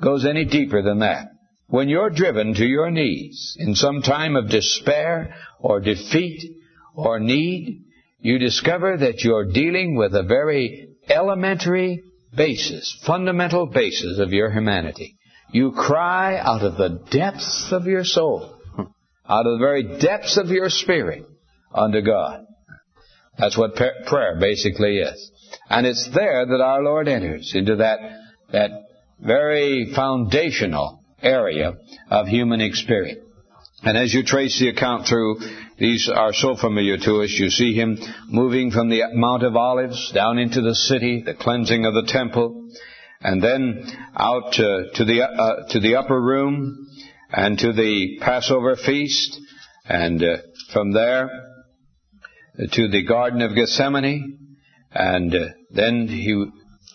goes 0.00 0.26
any 0.26 0.44
deeper 0.44 0.82
than 0.82 1.00
that. 1.00 1.28
When 1.72 1.88
you're 1.88 2.10
driven 2.10 2.52
to 2.52 2.66
your 2.66 2.90
knees 2.90 3.56
in 3.58 3.74
some 3.74 4.02
time 4.02 4.36
of 4.36 4.50
despair 4.50 5.34
or 5.58 5.80
defeat 5.80 6.58
or 6.94 7.18
need, 7.18 7.84
you 8.20 8.38
discover 8.38 8.98
that 8.98 9.24
you're 9.24 9.50
dealing 9.50 9.96
with 9.96 10.14
a 10.14 10.22
very 10.22 10.88
elementary 11.08 12.02
basis, 12.36 12.94
fundamental 13.06 13.64
basis 13.64 14.18
of 14.18 14.34
your 14.34 14.50
humanity. 14.50 15.16
You 15.50 15.72
cry 15.72 16.36
out 16.36 16.60
of 16.60 16.76
the 16.76 17.06
depths 17.10 17.72
of 17.72 17.86
your 17.86 18.04
soul, 18.04 18.54
out 19.26 19.46
of 19.46 19.58
the 19.58 19.64
very 19.64 19.98
depths 19.98 20.36
of 20.36 20.48
your 20.48 20.68
spirit 20.68 21.24
unto 21.74 22.02
God. 22.02 22.44
That's 23.38 23.56
what 23.56 23.76
prayer 23.76 24.36
basically 24.38 24.98
is. 24.98 25.30
And 25.70 25.86
it's 25.86 26.10
there 26.14 26.44
that 26.44 26.60
our 26.60 26.82
Lord 26.82 27.08
enters 27.08 27.52
into 27.54 27.76
that, 27.76 27.98
that 28.52 28.72
very 29.18 29.90
foundational 29.94 31.01
area 31.22 31.76
of 32.10 32.26
human 32.26 32.60
experience. 32.60 33.20
And 33.84 33.96
as 33.96 34.14
you 34.14 34.22
trace 34.22 34.60
the 34.60 34.68
account 34.68 35.08
through, 35.08 35.40
these 35.78 36.08
are 36.08 36.32
so 36.32 36.54
familiar 36.56 36.96
to 36.98 37.22
us. 37.22 37.30
You 37.30 37.50
see 37.50 37.74
him 37.74 37.98
moving 38.28 38.70
from 38.70 38.88
the 38.88 39.02
Mount 39.12 39.42
of 39.42 39.56
Olives 39.56 40.12
down 40.12 40.38
into 40.38 40.60
the 40.60 40.74
city, 40.74 41.22
the 41.24 41.34
cleansing 41.34 41.84
of 41.84 41.94
the 41.94 42.06
temple, 42.06 42.70
and 43.20 43.42
then 43.42 43.84
out 44.16 44.52
to, 44.52 44.90
to 44.94 45.04
the 45.04 45.22
uh, 45.22 45.68
to 45.70 45.80
the 45.80 45.96
upper 45.96 46.20
room 46.20 46.86
and 47.30 47.58
to 47.58 47.72
the 47.72 48.18
Passover 48.20 48.76
feast, 48.76 49.40
and 49.84 50.22
uh, 50.22 50.36
from 50.72 50.92
there 50.92 51.28
to 52.70 52.88
the 52.88 53.04
Garden 53.04 53.42
of 53.42 53.54
Gethsemane, 53.54 54.56
and 54.92 55.34
uh, 55.34 55.48
then 55.70 56.06
he 56.06 56.44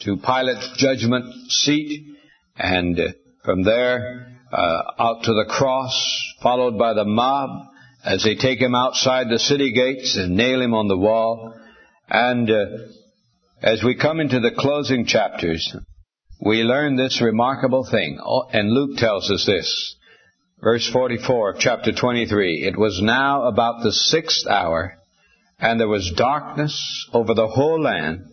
to 0.01 0.17
Pilate's 0.17 0.71
judgment 0.77 1.33
seat, 1.49 2.15
and 2.55 2.99
uh, 2.99 3.07
from 3.47 3.63
there 3.63 4.27
uh, 4.51 4.81
out 4.99 5.23
to 5.23 5.31
the 5.31 5.45
cross, 5.47 6.33
followed 6.43 6.77
by 6.77 6.93
the 6.93 7.05
mob 7.05 7.49
as 8.03 8.21
they 8.21 8.35
take 8.35 8.59
him 8.59 8.75
outside 8.75 9.29
the 9.29 9.39
city 9.39 9.71
gates 9.71 10.17
and 10.17 10.35
nail 10.35 10.61
him 10.61 10.73
on 10.73 10.89
the 10.89 10.97
wall. 10.97 11.53
And 12.09 12.51
uh, 12.51 12.65
as 13.61 13.81
we 13.85 13.95
come 13.95 14.19
into 14.19 14.41
the 14.41 14.51
closing 14.51 15.05
chapters, 15.05 15.73
we 16.41 16.63
learn 16.63 16.97
this 16.97 17.21
remarkable 17.21 17.87
thing. 17.89 18.19
Oh, 18.21 18.49
and 18.51 18.69
Luke 18.69 18.97
tells 18.97 19.31
us 19.31 19.45
this. 19.45 19.95
Verse 20.61 20.85
44 20.91 21.51
of 21.51 21.59
chapter 21.61 21.93
23. 21.93 22.65
It 22.67 22.77
was 22.77 22.99
now 23.01 23.43
about 23.43 23.81
the 23.81 23.93
sixth 23.93 24.45
hour, 24.45 24.97
and 25.57 25.79
there 25.79 25.87
was 25.87 26.13
darkness 26.17 27.07
over 27.13 27.33
the 27.33 27.47
whole 27.47 27.81
land 27.81 28.25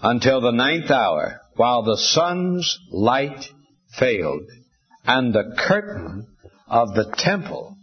until 0.00 0.40
the 0.40 0.52
ninth 0.52 0.92
hour, 0.92 1.40
while 1.56 1.82
the 1.82 1.96
sun's 1.96 2.78
light 2.92 3.46
failed 3.98 4.42
and 5.04 5.32
the 5.32 5.54
curtain 5.68 6.26
of 6.68 6.94
the 6.94 7.12
temple 7.16 7.76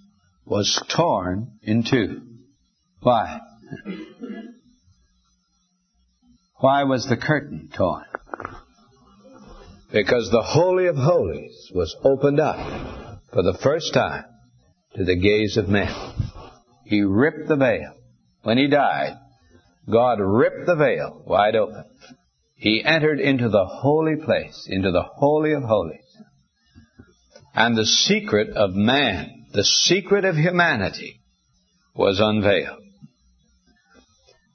was 0.45 0.81
torn 0.95 1.59
in 1.61 1.83
two. 1.83 2.21
Why? 3.01 3.39
Why 6.59 6.83
was 6.83 7.05
the 7.07 7.17
curtain 7.17 7.69
torn? 7.75 8.05
Because 9.91 10.29
the 10.31 10.41
Holy 10.41 10.87
of 10.87 10.95
Holies 10.95 11.71
was 11.73 11.95
opened 12.03 12.39
up 12.39 13.21
for 13.33 13.43
the 13.43 13.57
first 13.61 13.93
time 13.93 14.25
to 14.95 15.03
the 15.03 15.15
gaze 15.15 15.57
of 15.57 15.69
men. 15.69 15.93
He 16.85 17.01
ripped 17.01 17.47
the 17.47 17.55
veil. 17.55 17.93
When 18.43 18.57
he 18.57 18.67
died, 18.67 19.17
God 19.89 20.19
ripped 20.19 20.65
the 20.65 20.75
veil 20.75 21.23
wide 21.25 21.55
open. 21.55 21.85
He 22.55 22.83
entered 22.83 23.19
into 23.19 23.49
the 23.49 23.65
holy 23.65 24.15
place, 24.15 24.67
into 24.69 24.91
the 24.91 25.03
Holy 25.03 25.53
of 25.53 25.63
Holies 25.63 26.06
and 27.57 27.75
the 27.75 27.87
secret 27.87 28.55
of 28.55 28.75
man, 28.75 29.47
the 29.51 29.63
secret 29.63 30.25
of 30.25 30.35
humanity, 30.35 31.19
was 31.95 32.19
unveiled. 32.19 32.77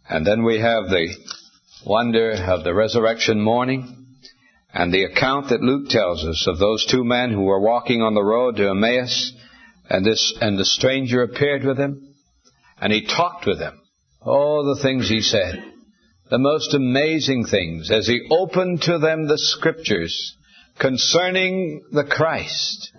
And 0.09 0.25
then 0.25 0.45
we 0.45 0.61
have 0.61 0.85
the 0.85 1.09
wonder 1.85 2.31
of 2.31 2.63
the 2.63 2.73
resurrection 2.73 3.41
morning 3.41 4.07
and 4.73 4.95
the 4.95 5.03
account 5.03 5.49
that 5.49 5.63
Luke 5.63 5.89
tells 5.89 6.25
us 6.25 6.47
of 6.47 6.61
those 6.61 6.87
two 6.87 7.03
men 7.03 7.33
who 7.33 7.43
were 7.43 7.61
walking 7.61 8.03
on 8.03 8.15
the 8.15 8.23
road 8.23 8.55
to 8.57 8.71
Emmaus 8.71 9.33
and 9.91 10.07
this 10.07 10.39
and 10.41 10.57
the 10.57 10.65
stranger 10.65 11.25
appeared 11.25 11.65
with 11.65 11.79
them 11.79 12.15
and 12.81 12.93
he 12.93 13.05
talked 13.05 13.47
with 13.47 13.59
them. 13.59 13.81
All 14.21 14.65
the 14.65 14.81
things 14.81 15.09
he 15.09 15.23
said, 15.23 15.61
the 16.31 16.39
most 16.39 16.73
amazing 16.73 17.47
things 17.47 17.91
as 17.91 18.07
he 18.07 18.29
opened 18.31 18.83
to 18.83 18.99
them 18.99 19.27
the 19.27 19.39
scriptures 19.39 20.37
concerning 20.79 21.83
the 21.93 22.05
Christ 22.05 22.93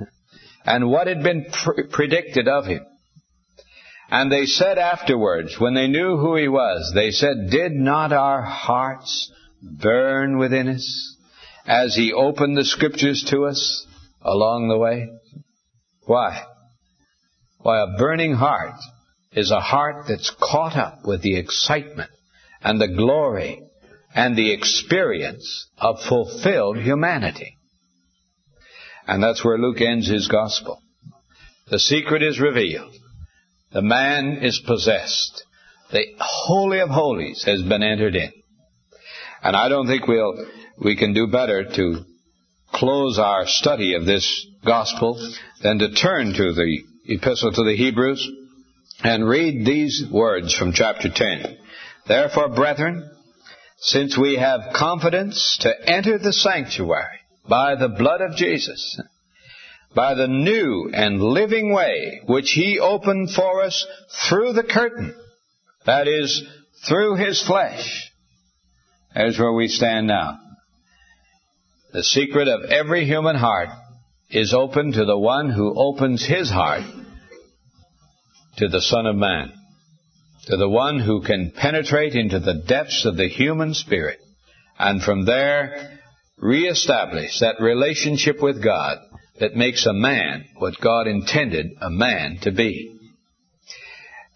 and 0.65 0.89
what 0.89 1.07
had 1.07 1.23
been 1.23 1.45
pr- 1.51 1.83
predicted 1.91 2.47
of 2.47 2.65
him. 2.65 2.85
And 4.09 4.31
they 4.31 4.45
said 4.45 4.77
afterwards, 4.77 5.59
when 5.59 5.73
they 5.73 5.87
knew 5.87 6.17
who 6.17 6.35
he 6.35 6.47
was, 6.47 6.91
they 6.93 7.11
said, 7.11 7.49
Did 7.49 7.71
not 7.71 8.13
our 8.13 8.41
hearts 8.41 9.31
burn 9.61 10.37
within 10.37 10.67
us 10.67 11.17
as 11.65 11.95
he 11.95 12.13
opened 12.13 12.55
the 12.55 12.65
scriptures 12.65 13.25
to 13.29 13.45
us 13.45 13.85
along 14.21 14.67
the 14.67 14.77
way? 14.77 15.09
Why? 16.05 16.43
Why, 17.59 17.81
a 17.81 17.97
burning 17.97 18.33
heart 18.33 18.75
is 19.31 19.51
a 19.51 19.61
heart 19.61 20.05
that's 20.07 20.29
caught 20.39 20.77
up 20.77 20.99
with 21.05 21.21
the 21.21 21.37
excitement 21.37 22.11
and 22.61 22.79
the 22.79 22.89
glory 22.89 23.63
and 24.13 24.35
the 24.35 24.51
experience 24.51 25.67
of 25.77 26.01
fulfilled 26.07 26.77
humanity. 26.77 27.57
And 29.07 29.21
that's 29.21 29.43
where 29.43 29.57
Luke 29.57 29.81
ends 29.81 30.07
his 30.07 30.27
gospel. 30.27 30.79
The 31.69 31.79
secret 31.79 32.23
is 32.23 32.39
revealed. 32.39 32.93
The 33.71 33.81
man 33.81 34.39
is 34.41 34.61
possessed. 34.65 35.43
The 35.91 36.05
Holy 36.19 36.79
of 36.79 36.89
Holies 36.89 37.43
has 37.45 37.61
been 37.63 37.83
entered 37.83 38.15
in. 38.15 38.31
And 39.41 39.55
I 39.55 39.69
don't 39.69 39.87
think 39.87 40.07
we'll, 40.07 40.45
we 40.81 40.95
can 40.95 41.13
do 41.13 41.27
better 41.27 41.65
to 41.75 42.05
close 42.73 43.19
our 43.19 43.45
study 43.45 43.95
of 43.95 44.05
this 44.05 44.47
gospel 44.65 45.19
than 45.61 45.79
to 45.79 45.93
turn 45.93 46.33
to 46.33 46.53
the 46.53 46.79
epistle 47.05 47.51
to 47.51 47.63
the 47.63 47.75
Hebrews 47.75 48.27
and 49.03 49.27
read 49.27 49.65
these 49.65 50.03
words 50.11 50.55
from 50.55 50.71
chapter 50.73 51.09
10. 51.13 51.57
Therefore, 52.07 52.49
brethren, 52.49 53.09
since 53.77 54.17
we 54.17 54.37
have 54.37 54.73
confidence 54.73 55.57
to 55.61 55.73
enter 55.89 56.17
the 56.17 56.33
sanctuary 56.33 57.19
by 57.47 57.75
the 57.75 57.89
blood 57.89 58.21
of 58.21 58.35
Jesus, 58.35 58.99
by 59.95 60.13
the 60.13 60.27
new 60.27 60.89
and 60.93 61.21
living 61.21 61.73
way 61.73 62.21
which 62.25 62.51
He 62.51 62.79
opened 62.79 63.31
for 63.31 63.63
us 63.63 63.85
through 64.27 64.53
the 64.53 64.63
curtain, 64.63 65.15
that 65.85 66.07
is, 66.07 66.43
through 66.87 67.15
His 67.15 67.41
flesh. 67.41 68.11
There's 69.13 69.37
where 69.37 69.53
we 69.53 69.67
stand 69.67 70.07
now. 70.07 70.39
The 71.93 72.03
secret 72.03 72.47
of 72.47 72.63
every 72.71 73.05
human 73.05 73.35
heart 73.35 73.69
is 74.31 74.53
open 74.53 74.93
to 74.93 75.05
the 75.05 75.17
one 75.17 75.51
who 75.51 75.75
opens 75.77 76.25
his 76.25 76.49
heart 76.49 76.81
to 78.57 78.67
the 78.67 78.81
Son 78.81 79.05
of 79.05 79.15
Man, 79.15 79.53
to 80.47 80.57
the 80.57 80.67
one 80.67 80.99
who 80.99 81.21
can 81.21 81.51
penetrate 81.55 82.15
into 82.15 82.39
the 82.39 82.63
depths 82.67 83.05
of 83.05 83.15
the 83.15 83.27
human 83.27 83.75
spirit, 83.75 84.19
and 84.79 85.03
from 85.03 85.25
there 85.25 85.99
reestablish 86.37 87.39
that 87.39 87.61
relationship 87.61 88.41
with 88.41 88.63
God 88.63 88.97
that 89.39 89.55
makes 89.55 89.85
a 89.85 89.93
man 89.93 90.45
what 90.57 90.79
God 90.79 91.07
intended 91.07 91.71
a 91.81 91.89
man 91.89 92.39
to 92.41 92.51
be. 92.51 92.99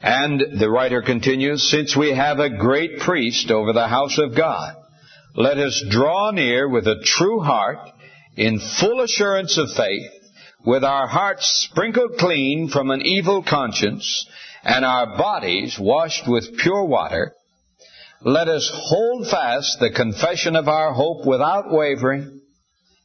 And 0.02 0.60
the 0.60 0.70
writer 0.70 1.02
continues, 1.02 1.70
since 1.70 1.96
we 1.96 2.12
have 2.14 2.40
a 2.40 2.56
great 2.56 3.00
priest 3.00 3.50
over 3.50 3.74
the 3.74 3.88
house 3.88 4.20
of 4.20 4.36
God, 4.36 4.76
let 5.36 5.58
us 5.58 5.84
draw 5.90 6.32
near 6.32 6.70
with 6.70 6.88
a 6.88 7.02
true 7.04 7.40
heart 7.40 7.80
in 8.36 8.60
full 8.80 9.02
assurance 9.02 9.58
of 9.58 9.72
faith, 9.76 10.12
with 10.66 10.84
our 10.84 11.08
hearts 11.08 11.68
sprinkled 11.70 12.18
clean 12.20 12.70
from 12.70 12.92
an 12.92 13.02
evil 13.02 13.44
conscience 13.44 14.28
and 14.64 14.84
our 14.84 15.18
bodies 15.18 15.78
washed 15.80 16.28
with 16.28 16.58
pure 16.58 16.86
water. 16.86 17.34
Let 18.22 18.48
us 18.48 18.70
hold 18.74 19.28
fast 19.28 19.80
the 19.80 19.92
confession 19.92 20.56
of 20.56 20.68
our 20.68 20.92
hope 20.94 21.26
without 21.26 21.72
wavering. 21.72 22.42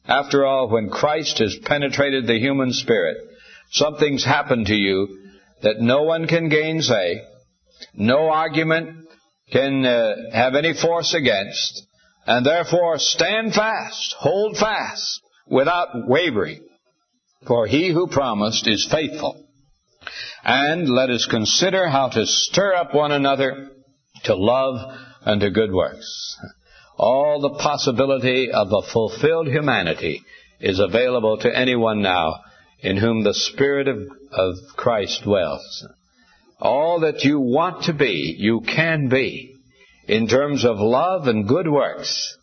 After 0.07 0.45
all, 0.45 0.69
when 0.69 0.89
Christ 0.89 1.37
has 1.37 1.55
penetrated 1.63 2.25
the 2.25 2.39
human 2.39 2.73
spirit, 2.73 3.17
something's 3.71 4.25
happened 4.25 4.67
to 4.67 4.75
you 4.75 5.19
that 5.61 5.79
no 5.79 6.03
one 6.03 6.27
can 6.27 6.49
gainsay, 6.49 7.21
no 7.93 8.29
argument 8.29 9.07
can 9.51 9.85
uh, 9.85 10.15
have 10.33 10.55
any 10.55 10.73
force 10.73 11.13
against, 11.13 11.85
and 12.25 12.45
therefore 12.45 12.97
stand 12.97 13.53
fast, 13.53 14.15
hold 14.17 14.57
fast, 14.57 15.21
without 15.47 16.07
wavering. 16.07 16.65
For 17.45 17.67
he 17.67 17.91
who 17.91 18.07
promised 18.07 18.67
is 18.67 18.87
faithful. 18.89 19.45
And 20.43 20.89
let 20.89 21.09
us 21.09 21.27
consider 21.27 21.87
how 21.87 22.09
to 22.09 22.25
stir 22.25 22.73
up 22.73 22.93
one 22.95 23.11
another 23.11 23.69
to 24.23 24.35
love 24.35 24.77
and 25.25 25.41
to 25.41 25.51
good 25.51 25.71
works. 25.71 26.37
All 26.97 27.41
the 27.41 27.59
possibility 27.61 28.51
of 28.51 28.71
a 28.71 28.91
fulfilled 28.91 29.47
humanity 29.47 30.21
is 30.59 30.79
available 30.79 31.37
to 31.39 31.55
anyone 31.55 32.01
now 32.01 32.41
in 32.79 32.97
whom 32.97 33.23
the 33.23 33.33
Spirit 33.33 33.87
of, 33.87 33.97
of 34.31 34.55
Christ 34.75 35.23
dwells. 35.23 35.87
All 36.59 37.01
that 37.01 37.23
you 37.23 37.39
want 37.39 37.85
to 37.85 37.93
be, 37.93 38.35
you 38.37 38.61
can 38.61 39.09
be 39.09 39.55
in 40.07 40.27
terms 40.27 40.65
of 40.65 40.77
love 40.77 41.27
and 41.27 41.47
good 41.47 41.67
works. 41.67 42.37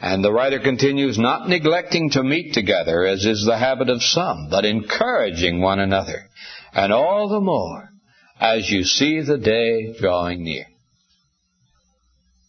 And 0.00 0.22
the 0.22 0.32
writer 0.32 0.60
continues, 0.60 1.18
not 1.18 1.48
neglecting 1.48 2.10
to 2.10 2.22
meet 2.22 2.52
together, 2.52 3.04
as 3.04 3.24
is 3.24 3.44
the 3.46 3.56
habit 3.56 3.88
of 3.88 4.02
some, 4.02 4.48
but 4.50 4.66
encouraging 4.66 5.62
one 5.62 5.80
another, 5.80 6.28
and 6.74 6.92
all 6.92 7.28
the 7.28 7.40
more 7.40 7.90
as 8.40 8.68
you 8.70 8.84
see 8.84 9.22
the 9.22 9.38
day 9.38 9.94
drawing 9.98 10.44
near. 10.44 10.66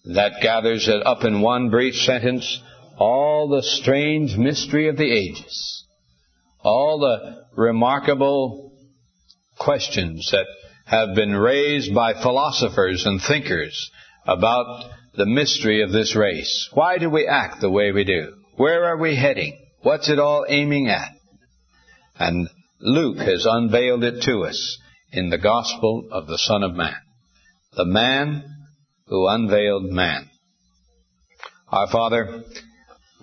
That 0.06 0.42
gathers 0.42 0.88
it 0.88 1.06
up 1.06 1.24
in 1.24 1.42
one 1.42 1.70
brief 1.70 1.96
sentence 1.96 2.62
all 2.98 3.50
the 3.50 3.64
strange 3.64 4.36
mystery 4.38 4.88
of 4.90 4.98
the 4.98 5.12
ages, 5.12 5.86
all 6.62 7.00
the 7.00 7.46
remarkable 7.56 8.74
questions 9.60 10.30
that 10.32 10.46
have 10.86 11.16
been 11.16 11.36
raised 11.36 11.94
by 11.94 12.14
philosophers 12.14 13.06
and 13.06 13.22
thinkers 13.22 13.92
about 14.26 14.90
the 15.16 15.26
mystery 15.26 15.84
of 15.84 15.92
this 15.92 16.16
race. 16.16 16.70
Why 16.74 16.98
do 16.98 17.10
we 17.10 17.28
act 17.28 17.62
the 17.62 17.72
way 17.72 17.92
we 17.92 18.04
do? 18.04 18.34
Where 18.56 18.86
are 18.86 18.98
we 18.98 19.16
heading? 19.16 19.58
What's 19.82 20.10
it 20.10 20.20
all 20.20 20.46
aiming 20.48 20.88
at? 20.88 21.12
And 22.18 22.50
Luke 22.80 23.18
has 23.18 23.46
unveiled 23.48 24.04
it 24.04 24.22
to 24.24 24.46
us 24.46 24.78
in 25.12 25.30
the 25.30 25.38
gospel 25.38 26.08
of 26.12 26.28
the 26.28 26.38
Son 26.38 26.64
of 26.64 26.76
Man. 26.76 26.96
The 27.76 27.86
man 27.86 28.44
who 29.08 29.28
unveiled 29.28 29.86
man. 29.86 30.30
Our 31.70 31.88
Father, 31.88 32.44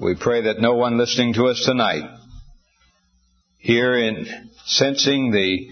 we 0.01 0.15
pray 0.15 0.43
that 0.43 0.61
no 0.61 0.75
one 0.75 0.99
listening 0.99 1.35
to 1.35 1.47
us 1.47 1.63
tonight, 1.65 2.05
here 3.59 3.97
in 3.97 4.27
sensing 4.67 5.31
the 5.31 5.69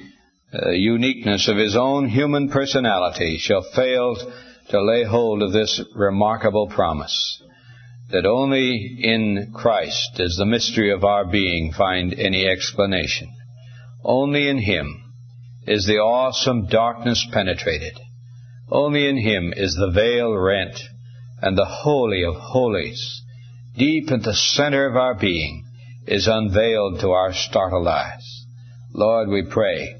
uh, 0.55 0.70
uniqueness 0.70 1.48
of 1.48 1.57
his 1.57 1.77
own 1.77 2.09
human 2.09 2.51
personality, 2.51 3.38
shall 3.38 3.62
fail 3.75 4.16
to 4.70 4.83
lay 4.83 5.05
hold 5.05 5.42
of 5.42 5.53
this 5.53 5.83
remarkable 5.94 6.68
promise 6.68 7.42
that 8.11 8.27
only 8.27 8.98
in 9.01 9.53
Christ 9.55 10.16
does 10.16 10.37
the 10.37 10.46
mystery 10.46 10.92
of 10.92 11.05
our 11.05 11.25
being 11.25 11.72
find 11.72 12.12
any 12.12 12.46
explanation. 12.46 13.35
Only 14.05 14.48
in 14.48 14.59
Him 14.59 15.02
is 15.66 15.87
the 15.87 15.98
awesome 15.98 16.66
darkness 16.66 17.27
penetrated. 17.33 17.98
Only 18.70 19.09
in 19.09 19.16
Him 19.16 19.53
is 19.57 19.75
the 19.75 19.90
veil 19.90 20.35
rent 20.35 20.81
and 21.40 21.57
the 21.57 21.64
Holy 21.64 22.25
of 22.25 22.35
Holies, 22.35 23.22
deep 23.77 24.11
at 24.11 24.22
the 24.22 24.35
center 24.35 24.87
of 24.87 24.96
our 24.96 25.14
being, 25.14 25.64
is 26.07 26.27
unveiled 26.27 27.01
to 27.01 27.11
our 27.11 27.33
startled 27.33 27.87
eyes. 27.87 28.46
Lord, 28.92 29.29
we 29.29 29.44
pray 29.44 29.96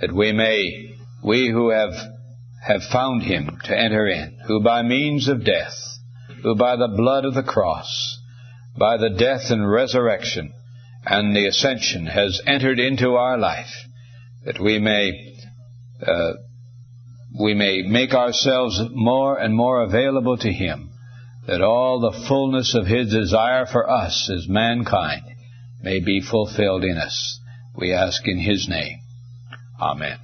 that 0.00 0.12
we 0.12 0.32
may, 0.32 0.96
we 1.22 1.48
who 1.48 1.70
have 1.70 1.94
have 2.66 2.82
found 2.82 3.22
him 3.22 3.58
to 3.64 3.78
enter 3.78 4.08
in, 4.08 4.38
who 4.46 4.60
by 4.60 4.82
means 4.82 5.28
of 5.28 5.44
death, 5.44 5.76
who 6.42 6.56
by 6.56 6.74
the 6.74 6.92
blood 6.96 7.24
of 7.24 7.34
the 7.34 7.42
cross, 7.42 8.18
by 8.76 8.96
the 8.96 9.10
death 9.10 9.50
and 9.50 9.70
resurrection 9.70 10.52
and 11.04 11.34
the 11.34 11.46
ascension 11.46 12.06
has 12.06 12.42
entered 12.44 12.80
into 12.80 13.14
our 13.14 13.38
life, 13.38 13.72
that 14.46 14.60
we 14.60 14.78
may 14.78 15.36
uh, 16.06 16.32
we 17.38 17.52
may 17.52 17.82
make 17.82 18.14
ourselves 18.14 18.80
more 18.92 19.36
and 19.36 19.54
more 19.54 19.82
available 19.82 20.38
to 20.38 20.50
him, 20.50 20.90
that 21.46 21.60
all 21.60 22.00
the 22.00 22.26
fullness 22.28 22.74
of 22.74 22.86
his 22.86 23.12
desire 23.12 23.66
for 23.66 23.90
us 23.90 24.30
as 24.34 24.48
mankind 24.48 25.22
may 25.82 26.00
be 26.00 26.22
fulfilled 26.22 26.84
in 26.84 26.96
us. 26.96 27.40
We 27.76 27.92
ask 27.92 28.26
in 28.26 28.38
his 28.38 28.68
name. 28.68 29.00
Amen. 29.80 30.18